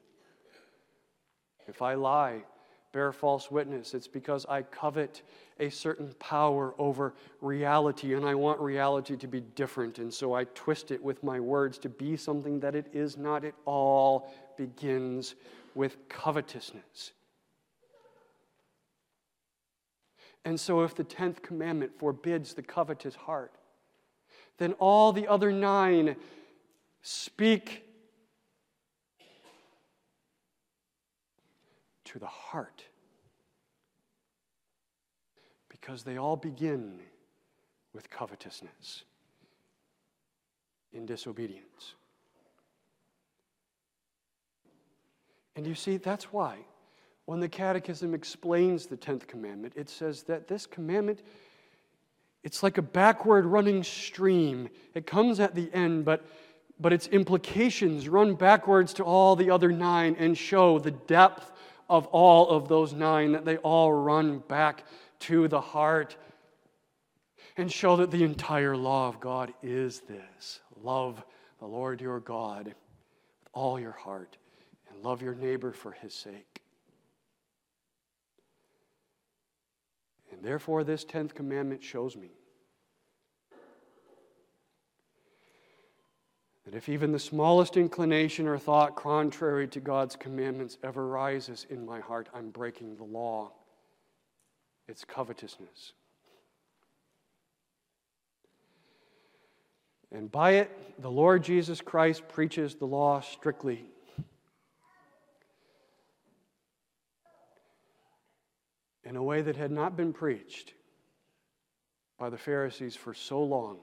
[1.68, 2.42] If I lie,
[2.92, 5.22] bear false witness, it's because I covet
[5.60, 10.00] a certain power over reality and I want reality to be different.
[10.00, 13.46] And so I twist it with my words to be something that it is not.
[13.46, 15.36] at all begins
[15.76, 17.12] with covetousness.
[20.46, 23.54] And so, if the 10th commandment forbids the covetous heart,
[24.58, 26.16] then all the other nine
[27.02, 27.84] speak
[32.06, 32.84] to the heart.
[35.70, 37.00] Because they all begin
[37.94, 39.04] with covetousness
[40.92, 41.94] in disobedience.
[45.56, 46.60] And you see, that's why
[47.30, 51.22] when the Catechism explains the 10th commandment, it says that this commandment
[52.44, 54.68] it's like a backward running stream.
[54.96, 56.26] It comes at the end, but,
[56.80, 61.52] but its implications run backwards to all the other nine and show the depth
[61.88, 64.86] of all of those nine, that they all run back
[65.20, 66.16] to the heart
[67.58, 71.24] and show that the entire law of God is this love
[71.60, 72.76] the Lord your God with
[73.54, 74.36] all your heart
[74.90, 76.60] and love your neighbor for his sake.
[80.29, 82.32] And therefore, this 10th commandment shows me
[86.66, 91.86] that if even the smallest inclination or thought contrary to God's commandments ever rises in
[91.86, 93.52] my heart, I'm breaking the law.
[94.88, 95.94] It's covetousness.
[100.12, 103.86] And by it, the Lord Jesus Christ preaches the law strictly
[109.10, 110.74] in a way that had not been preached
[112.20, 113.80] by the Pharisees for so long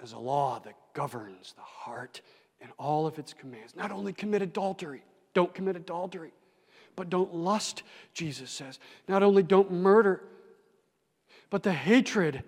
[0.00, 2.20] as a law that governs the heart
[2.60, 3.74] and all of its commands.
[3.74, 5.02] Not only commit adultery,
[5.34, 6.32] don't commit adultery,
[6.94, 7.82] but don't lust,
[8.14, 8.78] Jesus says.
[9.08, 10.22] Not only don't murder,
[11.50, 12.44] but the hatred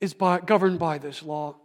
[0.00, 1.56] is by, governed by this law.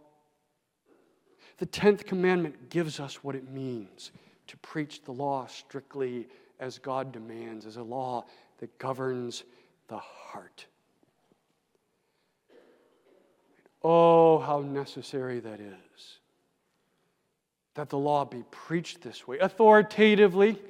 [1.56, 4.12] The 10th commandment gives us what it means
[4.46, 6.28] to preach the law strictly
[6.60, 8.26] as God demands, as a law
[8.58, 9.44] that governs
[9.88, 10.66] the heart.
[13.82, 16.18] Oh, how necessary that is.
[17.74, 20.60] That the law be preached this way, authoritatively,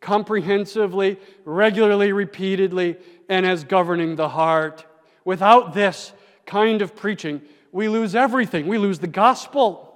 [0.00, 2.96] comprehensively, regularly, repeatedly,
[3.28, 4.84] and as governing the heart.
[5.24, 6.12] Without this
[6.46, 7.40] kind of preaching,
[7.72, 8.66] we lose everything.
[8.66, 9.86] We lose the gospel.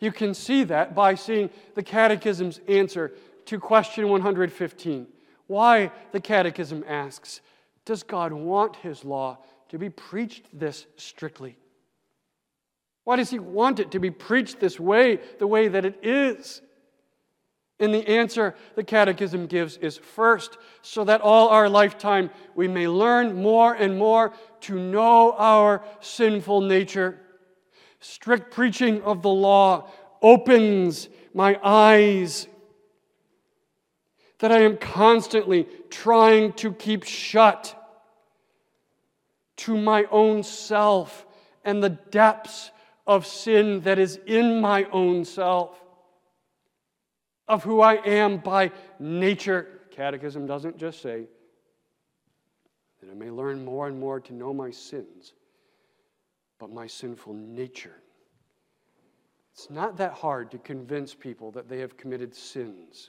[0.00, 3.12] You can see that by seeing the Catechism's answer
[3.46, 5.06] to question 115.
[5.46, 7.40] Why, the Catechism asks,
[7.84, 9.38] does God want His law
[9.68, 11.56] to be preached this strictly?
[13.04, 16.62] Why does He want it to be preached this way, the way that it is?
[17.80, 22.88] And the answer the Catechism gives is first, so that all our lifetime we may
[22.88, 27.20] learn more and more to know our sinful nature.
[28.00, 29.90] Strict preaching of the law
[30.22, 32.46] opens my eyes
[34.44, 37.74] that I am constantly trying to keep shut
[39.56, 41.26] to my own self
[41.64, 42.70] and the depths
[43.06, 45.80] of sin that is in my own self.
[47.48, 49.80] of who I am by nature.
[49.90, 51.26] Catechism doesn't just say
[53.00, 55.32] that I may learn more and more to know my sins,
[56.58, 57.96] but my sinful nature.
[59.54, 63.08] It's not that hard to convince people that they have committed sins.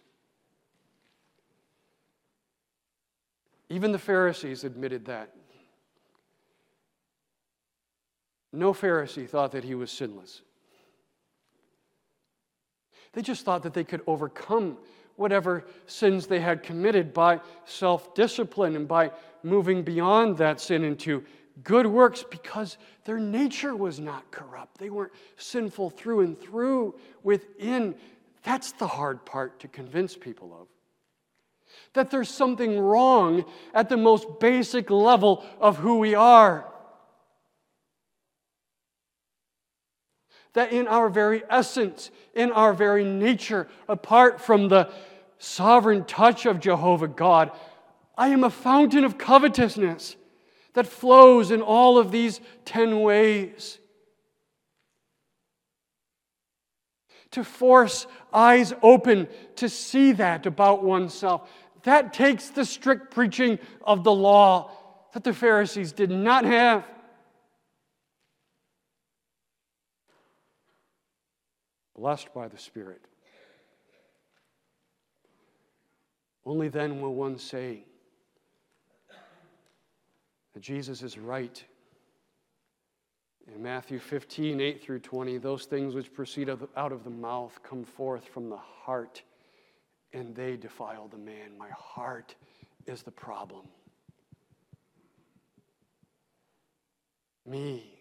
[3.70, 5.32] Even the Pharisees admitted that.
[8.54, 10.42] No Pharisee thought that he was sinless.
[13.14, 14.78] They just thought that they could overcome
[15.16, 19.12] whatever sins they had committed by self discipline and by
[19.44, 21.24] moving beyond that sin into
[21.64, 24.78] good works because their nature was not corrupt.
[24.78, 27.96] They weren't sinful through and through within.
[28.44, 30.68] That's the hard part to convince people of.
[31.94, 36.66] That there's something wrong at the most basic level of who we are.
[40.54, 44.90] That in our very essence, in our very nature, apart from the
[45.38, 47.52] sovereign touch of Jehovah God,
[48.18, 50.16] I am a fountain of covetousness
[50.74, 53.80] that flows in all of these 10 ways.
[57.32, 61.50] To force eyes open to see that about oneself,
[61.86, 64.72] that takes the strict preaching of the law
[65.14, 66.86] that the Pharisees did not have.
[71.98, 73.02] Blessed by the Spirit.
[76.46, 77.86] Only then will one say,
[80.54, 81.64] that Jesus is right.
[83.54, 87.84] In Matthew 15, 8 through 20, those things which proceed out of the mouth come
[87.84, 89.22] forth from the heart,
[90.14, 91.58] and they defile the man.
[91.58, 92.36] My heart
[92.86, 93.68] is the problem.
[97.46, 97.96] Me.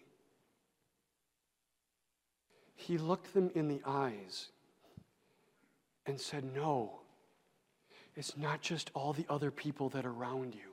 [2.75, 4.49] He looked them in the eyes
[6.05, 6.99] and said, No,
[8.15, 10.71] it's not just all the other people that are around you.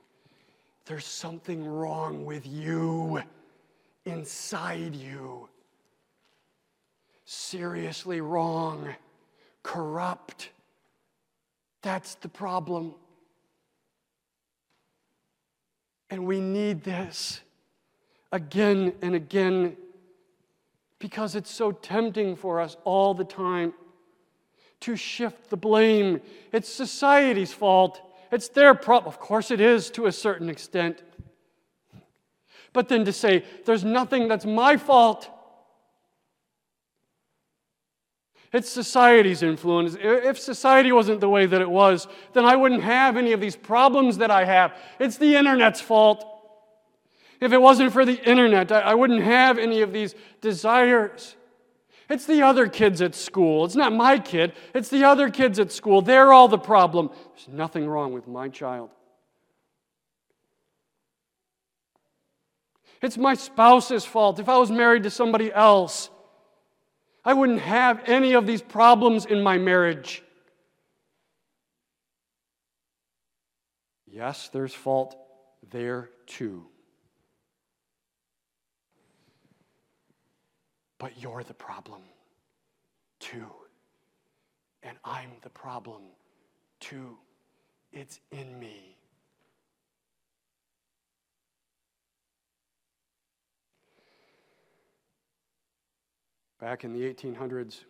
[0.85, 3.21] There's something wrong with you
[4.05, 5.49] inside you.
[7.25, 8.93] Seriously wrong,
[9.63, 10.49] corrupt.
[11.83, 12.95] That's the problem.
[16.09, 17.41] And we need this
[18.31, 19.77] again and again
[20.97, 23.73] because it's so tempting for us all the time
[24.79, 26.21] to shift the blame.
[26.51, 28.01] It's society's fault.
[28.31, 29.13] It's their problem.
[29.13, 31.03] Of course, it is to a certain extent.
[32.71, 35.29] But then to say, there's nothing that's my fault.
[38.53, 39.97] It's society's influence.
[39.99, 43.55] If society wasn't the way that it was, then I wouldn't have any of these
[43.55, 44.77] problems that I have.
[44.99, 46.23] It's the internet's fault.
[47.39, 51.35] If it wasn't for the internet, I wouldn't have any of these desires.
[52.09, 53.65] It's the other kids at school.
[53.65, 56.03] It's not my kid, it's the other kids at school.
[56.03, 57.09] They're all the problem.
[57.33, 58.91] There's nothing wrong with my child.
[63.01, 64.39] It's my spouse's fault.
[64.39, 66.09] If I was married to somebody else,
[67.25, 70.23] I wouldn't have any of these problems in my marriage.
[74.05, 75.15] Yes, there's fault
[75.71, 76.65] there too.
[80.99, 82.01] But you're the problem
[83.19, 83.47] too.
[84.83, 86.01] And I'm the problem
[86.79, 87.17] too.
[87.91, 88.92] It's in me.
[96.63, 97.81] Back in the 1800s,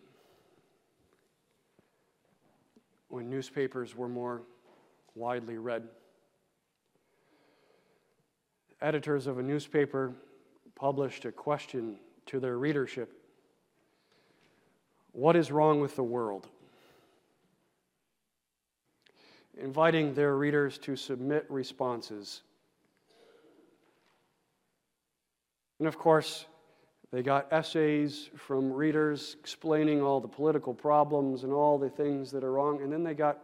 [3.06, 4.42] when newspapers were more
[5.14, 5.84] widely read,
[8.80, 10.12] editors of a newspaper
[10.74, 13.12] published a question to their readership
[15.12, 16.48] What is wrong with the world?
[19.56, 22.42] Inviting their readers to submit responses.
[25.78, 26.46] And of course,
[27.14, 32.42] they got essays from readers explaining all the political problems and all the things that
[32.42, 32.82] are wrong.
[32.82, 33.38] And then they got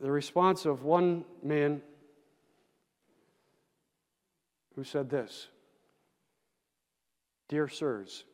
[0.00, 1.80] the response of one man
[4.74, 5.46] who said this
[7.48, 8.24] Dear sirs,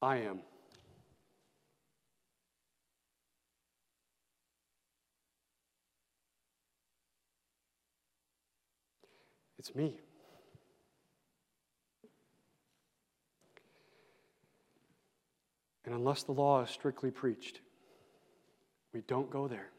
[0.00, 0.42] I am.
[9.58, 9.98] It's me.
[15.90, 17.58] And unless the law is strictly preached,
[18.94, 19.70] we don't go there.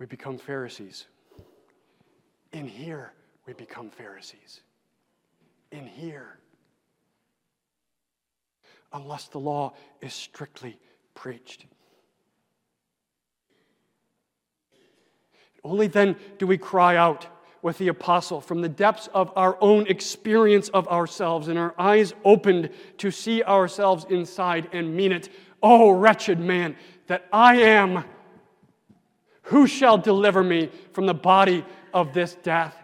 [0.00, 1.06] we become Pharisees.
[2.52, 3.12] In here,
[3.46, 4.62] we become Pharisees.
[5.70, 6.40] In here.
[8.92, 10.80] Unless the law is strictly
[11.14, 11.66] preached.
[15.62, 17.26] Only then do we cry out
[17.62, 22.14] with the apostle from the depths of our own experience of ourselves and our eyes
[22.24, 25.28] opened to see ourselves inside and mean it.
[25.62, 28.04] Oh, wretched man that I am!
[29.44, 32.76] Who shall deliver me from the body of this death?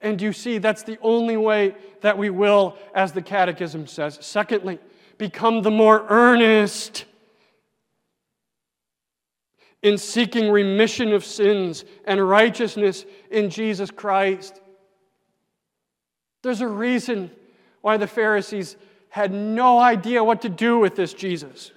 [0.00, 4.18] And you see, that's the only way that we will, as the Catechism says.
[4.22, 4.78] Secondly,
[5.18, 7.04] become the more earnest
[9.82, 14.60] in seeking remission of sins and righteousness in Jesus Christ.
[16.42, 17.30] There's a reason
[17.80, 18.76] why the Pharisees
[19.08, 21.72] had no idea what to do with this Jesus.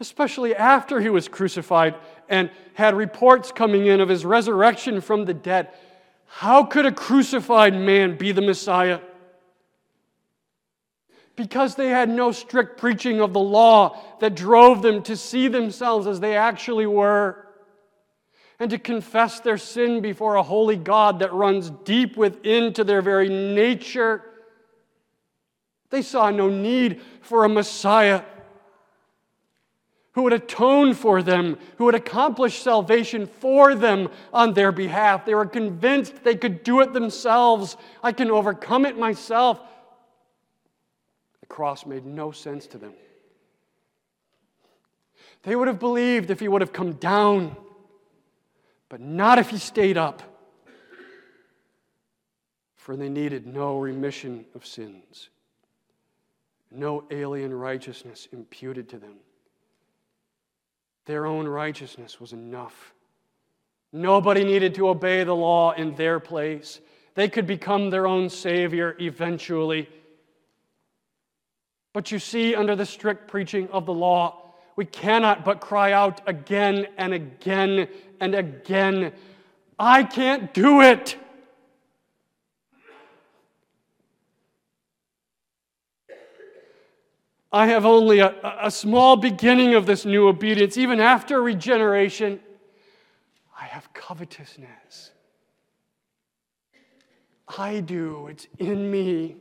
[0.00, 1.94] Especially after he was crucified
[2.28, 5.68] and had reports coming in of his resurrection from the dead.
[6.26, 9.00] How could a crucified man be the Messiah?
[11.36, 16.06] Because they had no strict preaching of the law that drove them to see themselves
[16.06, 17.44] as they actually were
[18.60, 23.02] and to confess their sin before a holy God that runs deep within to their
[23.02, 24.22] very nature.
[25.90, 28.22] They saw no need for a Messiah
[30.12, 35.24] who would atone for them, who would accomplish salvation for them on their behalf.
[35.24, 37.76] They were convinced they could do it themselves.
[38.02, 39.60] I can overcome it myself.
[41.44, 42.94] The cross made no sense to them.
[45.42, 47.54] They would have believed if he would have come down,
[48.88, 50.22] but not if he stayed up.
[52.76, 55.28] For they needed no remission of sins,
[56.70, 59.16] no alien righteousness imputed to them.
[61.04, 62.94] Their own righteousness was enough.
[63.92, 66.80] Nobody needed to obey the law in their place.
[67.14, 69.90] They could become their own Savior eventually.
[71.94, 76.20] But you see, under the strict preaching of the law, we cannot but cry out
[76.26, 77.88] again and again
[78.20, 79.12] and again
[79.78, 81.16] I can't do it.
[87.52, 90.76] I have only a, a, small beginning of this new obedience.
[90.76, 92.40] Even after regeneration,
[93.56, 95.12] I have covetousness.
[97.56, 99.36] I do, it's in me.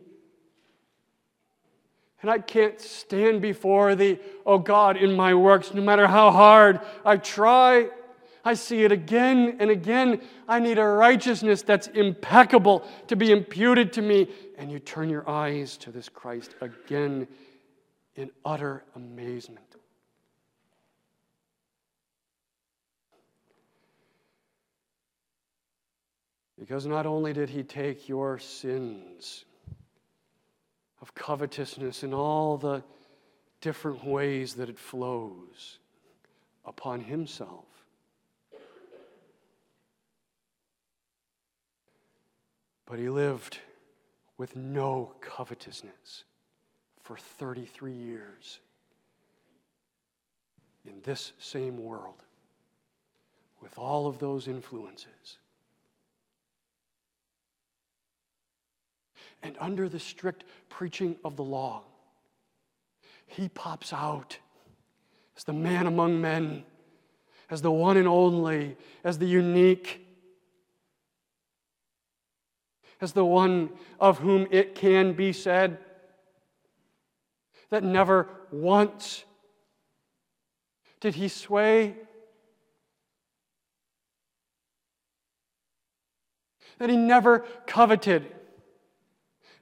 [2.24, 6.80] And I can't stand before thee, oh God, in my works, no matter how hard
[7.06, 7.90] I try.
[8.46, 10.22] I see it again and again.
[10.48, 14.30] I need a righteousness that's impeccable to be imputed to me.
[14.58, 17.28] And you turn your eyes to this Christ again
[18.16, 19.76] in utter amazement.
[26.58, 29.44] Because not only did he take your sins,
[31.04, 32.82] of covetousness and all the
[33.60, 35.80] different ways that it flows
[36.64, 37.66] upon himself.
[42.86, 43.60] But he lived
[44.38, 46.24] with no covetousness
[47.02, 48.60] for 33 years
[50.86, 52.24] in this same world
[53.62, 55.38] with all of those influences.
[59.44, 61.84] And under the strict preaching of the law,
[63.28, 64.38] he pops out
[65.38, 66.64] as the man among men,
[67.50, 70.08] as the one and only, as the unique,
[73.02, 73.70] as the one
[74.00, 75.78] of whom it can be said
[77.70, 79.26] that never once
[81.02, 81.96] did he sway,
[86.78, 88.32] that he never coveted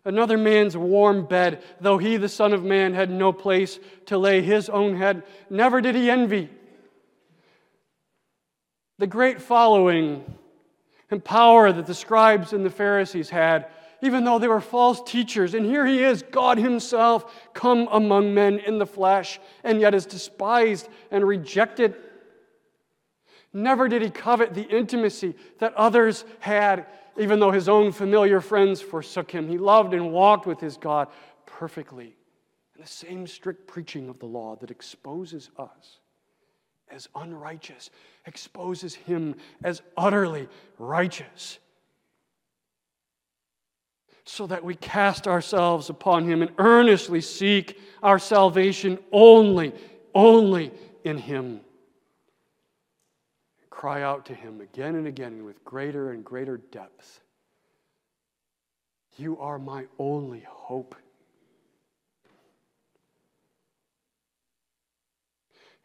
[0.06, 4.41] another man's warm bed, though he, the Son of Man, had no place to lay
[4.41, 5.24] his own head.
[5.49, 6.49] Never did he envy.
[8.97, 10.24] The great following
[11.10, 13.68] and power that the scribes and the Pharisees had,
[14.02, 15.54] even though they were false teachers.
[15.54, 20.06] And here he is, God Himself, come among men in the flesh, and yet is
[20.06, 21.95] despised and rejected.
[23.54, 26.86] Never did he covet the intimacy that others had
[27.18, 29.47] even though his own familiar friends forsook him.
[29.47, 31.07] He loved and walked with his God
[31.45, 32.16] perfectly.
[32.76, 35.99] And the same strict preaching of the law that exposes us
[36.89, 37.89] as unrighteous
[38.26, 40.47] exposes him as utterly
[40.78, 41.59] righteous.
[44.26, 49.74] So that we cast ourselves upon him and earnestly seek our salvation only
[50.14, 50.72] only
[51.03, 51.62] in Him.
[53.82, 57.19] Cry out to Him again and again with greater and greater depth.
[59.17, 60.93] You are my only hope.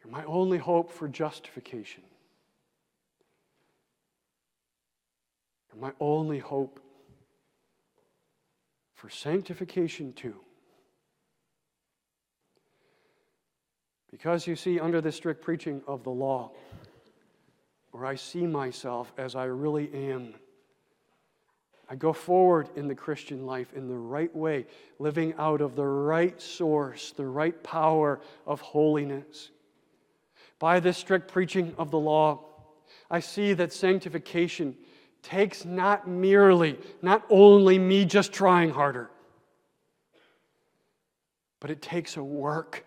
[0.04, 2.02] You're my only hope for justification.
[5.72, 6.80] You're my only hope
[8.92, 10.36] for sanctification, too.
[14.10, 16.50] Because you see, under the strict preaching of the law,
[17.96, 20.34] where I see myself as I really am,
[21.88, 24.66] I go forward in the Christian life in the right way,
[24.98, 29.50] living out of the right source, the right power of holiness.
[30.58, 32.44] By this strict preaching of the law,
[33.10, 34.76] I see that sanctification
[35.22, 39.10] takes not merely, not only me just trying harder,
[41.60, 42.84] but it takes a work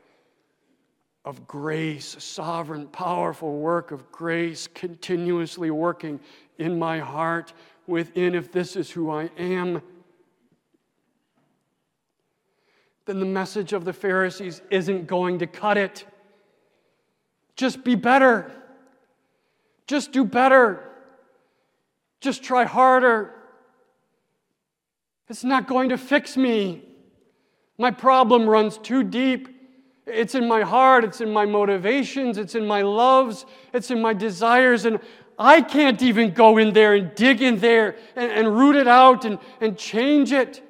[1.26, 6.20] of grace, a sovereign, powerful work of grace continuously working
[6.58, 7.54] in my heart
[7.88, 9.82] within, if this is who I am,
[13.06, 16.06] then the message of the Pharisees isn't going to cut it.
[17.56, 18.52] Just be better.
[19.88, 20.92] Just do better.
[22.22, 23.34] Just try harder.
[25.28, 26.84] It's not going to fix me.
[27.78, 29.59] My problem runs too deep.
[30.10, 34.14] It's in my heart, it's in my motivations, it's in my loves, it's in my
[34.14, 35.00] desires, and
[35.38, 39.24] I can't even go in there and dig in there and, and root it out
[39.24, 40.62] and, and change it.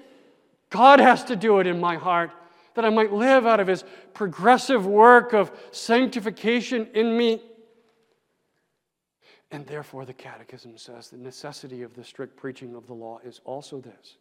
[0.69, 2.31] God has to do it in my heart
[2.75, 3.83] that I might live out of His
[4.13, 7.41] progressive work of sanctification in me.
[9.51, 13.41] And therefore, the Catechism says the necessity of the strict preaching of the law is
[13.45, 14.17] also this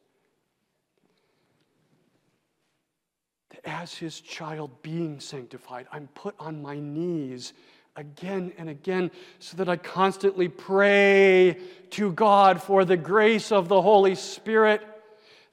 [3.51, 7.53] that as His child being sanctified, I'm put on my knees
[7.96, 11.59] again and again so that I constantly pray
[11.90, 14.82] to God for the grace of the Holy Spirit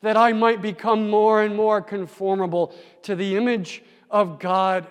[0.01, 4.85] that I might become more and more conformable to the image of God.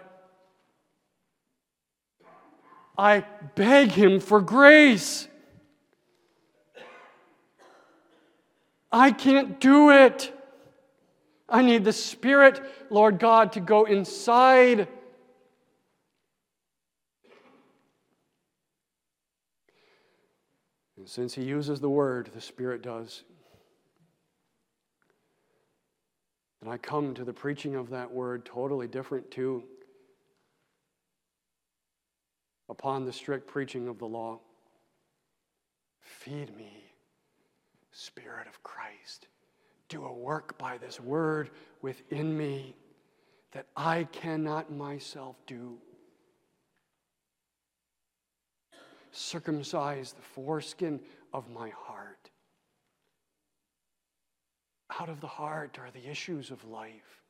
[2.99, 3.25] I
[3.55, 5.29] beg Him for grace.
[8.91, 10.33] I can't do it.
[11.49, 14.89] I need the Spirit, Lord God, to go inside
[21.05, 23.25] And since he uses the word, the Spirit does.
[26.63, 29.65] And I come to the preaching of that word totally different too.
[32.71, 34.41] Upon the strict preaching of the law,
[36.01, 36.85] feed me,
[37.93, 39.27] Spirit of Christ.
[39.95, 42.75] Do a work by this word within me
[43.53, 45.79] that I cannot myself do.
[49.13, 50.99] circumcise the foreskin
[51.33, 52.31] of my heart.
[54.99, 57.23] Out of the heart are the issues of life.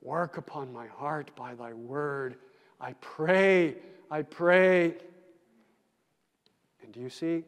[0.00, 2.36] Work upon my heart by thy word.
[2.80, 3.74] I pray,
[4.08, 4.94] I pray.
[6.84, 7.42] And do you see?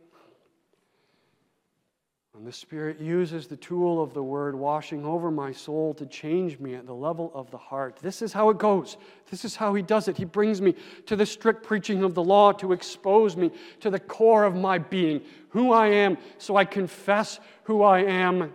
[2.36, 6.60] And the Spirit uses the tool of the Word washing over my soul to change
[6.60, 7.96] me at the level of the heart.
[8.00, 8.96] This is how it goes.
[9.30, 10.16] This is how He does it.
[10.16, 10.74] He brings me
[11.06, 13.50] to the strict preaching of the law to expose me
[13.80, 18.54] to the core of my being, who I am, so I confess who I am.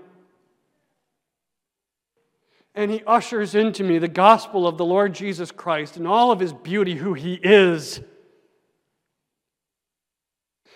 [2.73, 6.39] And He ushers into me the gospel of the Lord Jesus Christ and all of
[6.39, 7.99] His beauty, who He is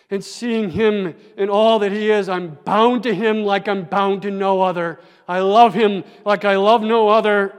[0.09, 4.23] and seeing Him in all that He is, I'm bound to Him like I'm bound
[4.23, 4.99] to no other.
[5.27, 7.55] I love Him like I love no other.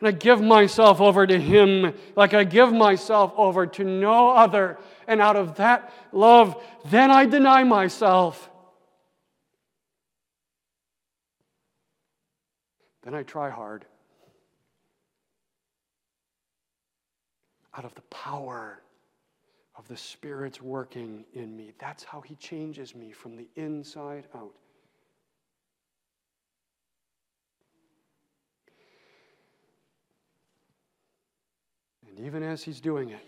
[0.00, 4.78] And I give myself over to Him like I give myself over to no other.
[5.06, 8.50] And out of that love, then I deny myself.
[13.02, 13.84] Then I try hard.
[17.76, 18.80] Out of the power
[19.76, 21.72] of the Spirit's working in me.
[21.78, 24.54] That's how He changes me from the inside out.
[32.08, 33.24] And even as He's doing it,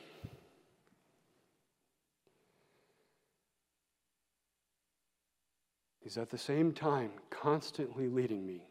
[6.00, 8.62] He's at the same time constantly leading me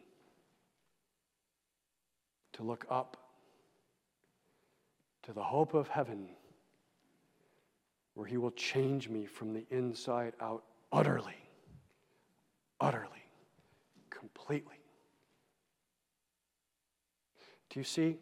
[2.54, 3.18] to look up
[5.24, 6.28] to the hope of heaven
[8.16, 11.36] where He will change me from the inside out utterly,
[12.80, 13.24] utterly,
[14.10, 14.80] completely.
[17.70, 18.18] Do you see?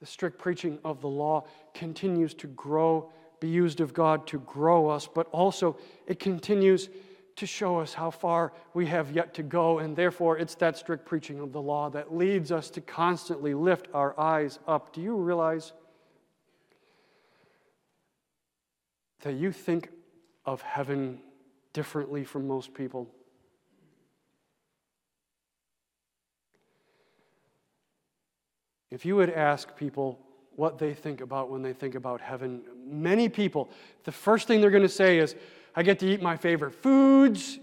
[0.00, 1.44] the strict preaching of the law
[1.74, 6.88] continues to grow, be used of God to grow us, but also it continues
[7.36, 9.78] to show us how far we have yet to go.
[9.78, 13.88] And therefore, it's that strict preaching of the law that leads us to constantly lift
[13.94, 14.92] our eyes up.
[14.92, 15.72] Do you realize
[19.20, 19.90] that you think
[20.44, 21.20] of heaven
[21.72, 23.08] differently from most people?
[28.90, 30.18] If you would ask people
[30.56, 33.70] what they think about when they think about heaven, many people,
[34.04, 35.36] the first thing they're going to say is,
[35.76, 37.58] I get to eat my favorite foods,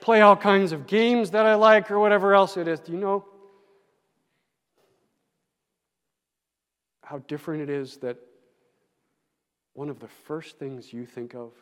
[0.00, 2.80] play all kinds of games that I like, or whatever else it is.
[2.80, 3.24] Do you know
[7.02, 8.18] how different it is that
[9.74, 11.52] one of the first things you think of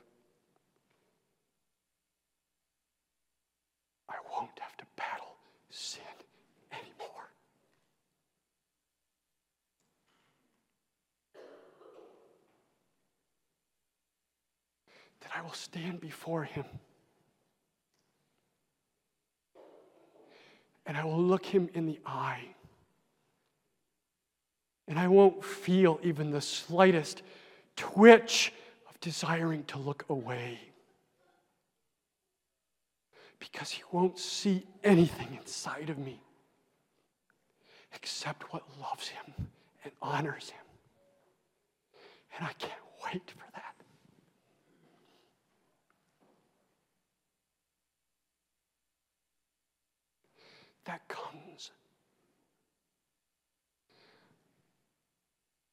[4.09, 5.35] I won't have to battle
[5.71, 6.03] sin
[6.71, 7.31] anymore.
[15.23, 16.67] That I will stand before Him
[20.85, 22.45] and I will look Him in the eye.
[24.87, 27.23] And I won't feel even the slightest
[27.77, 28.53] twitch
[28.89, 30.59] of desiring to look away.
[33.39, 36.21] Because he won't see anything inside of me
[37.95, 39.35] except what loves him
[39.85, 40.61] and honors him.
[42.39, 42.73] And I can't
[43.05, 43.75] wait for that.
[50.85, 51.71] That comes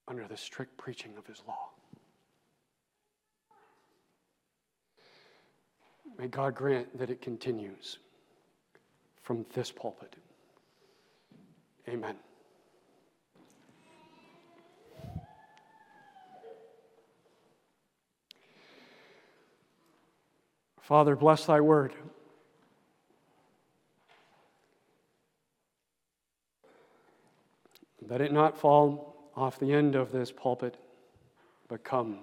[0.08, 1.70] under the strict preaching of his law.
[6.20, 7.98] May God grant that it continues
[9.22, 10.18] from this pulpit.
[11.88, 12.18] Amen.
[20.82, 21.94] Father, bless thy word.
[28.10, 30.76] Let it not fall off the end of this pulpit,
[31.70, 32.20] but come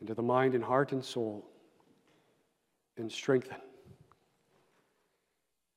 [0.00, 1.47] into the mind and heart and soul
[2.98, 3.56] and strengthen.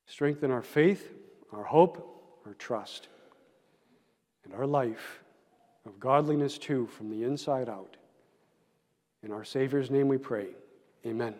[0.06, 1.12] Strengthen our faith,
[1.52, 3.08] our hope, our trust,
[4.44, 5.20] and our life
[5.86, 7.96] of godliness too from the inside out.
[9.22, 10.48] In our Savior's name we pray.
[11.06, 11.34] Amen.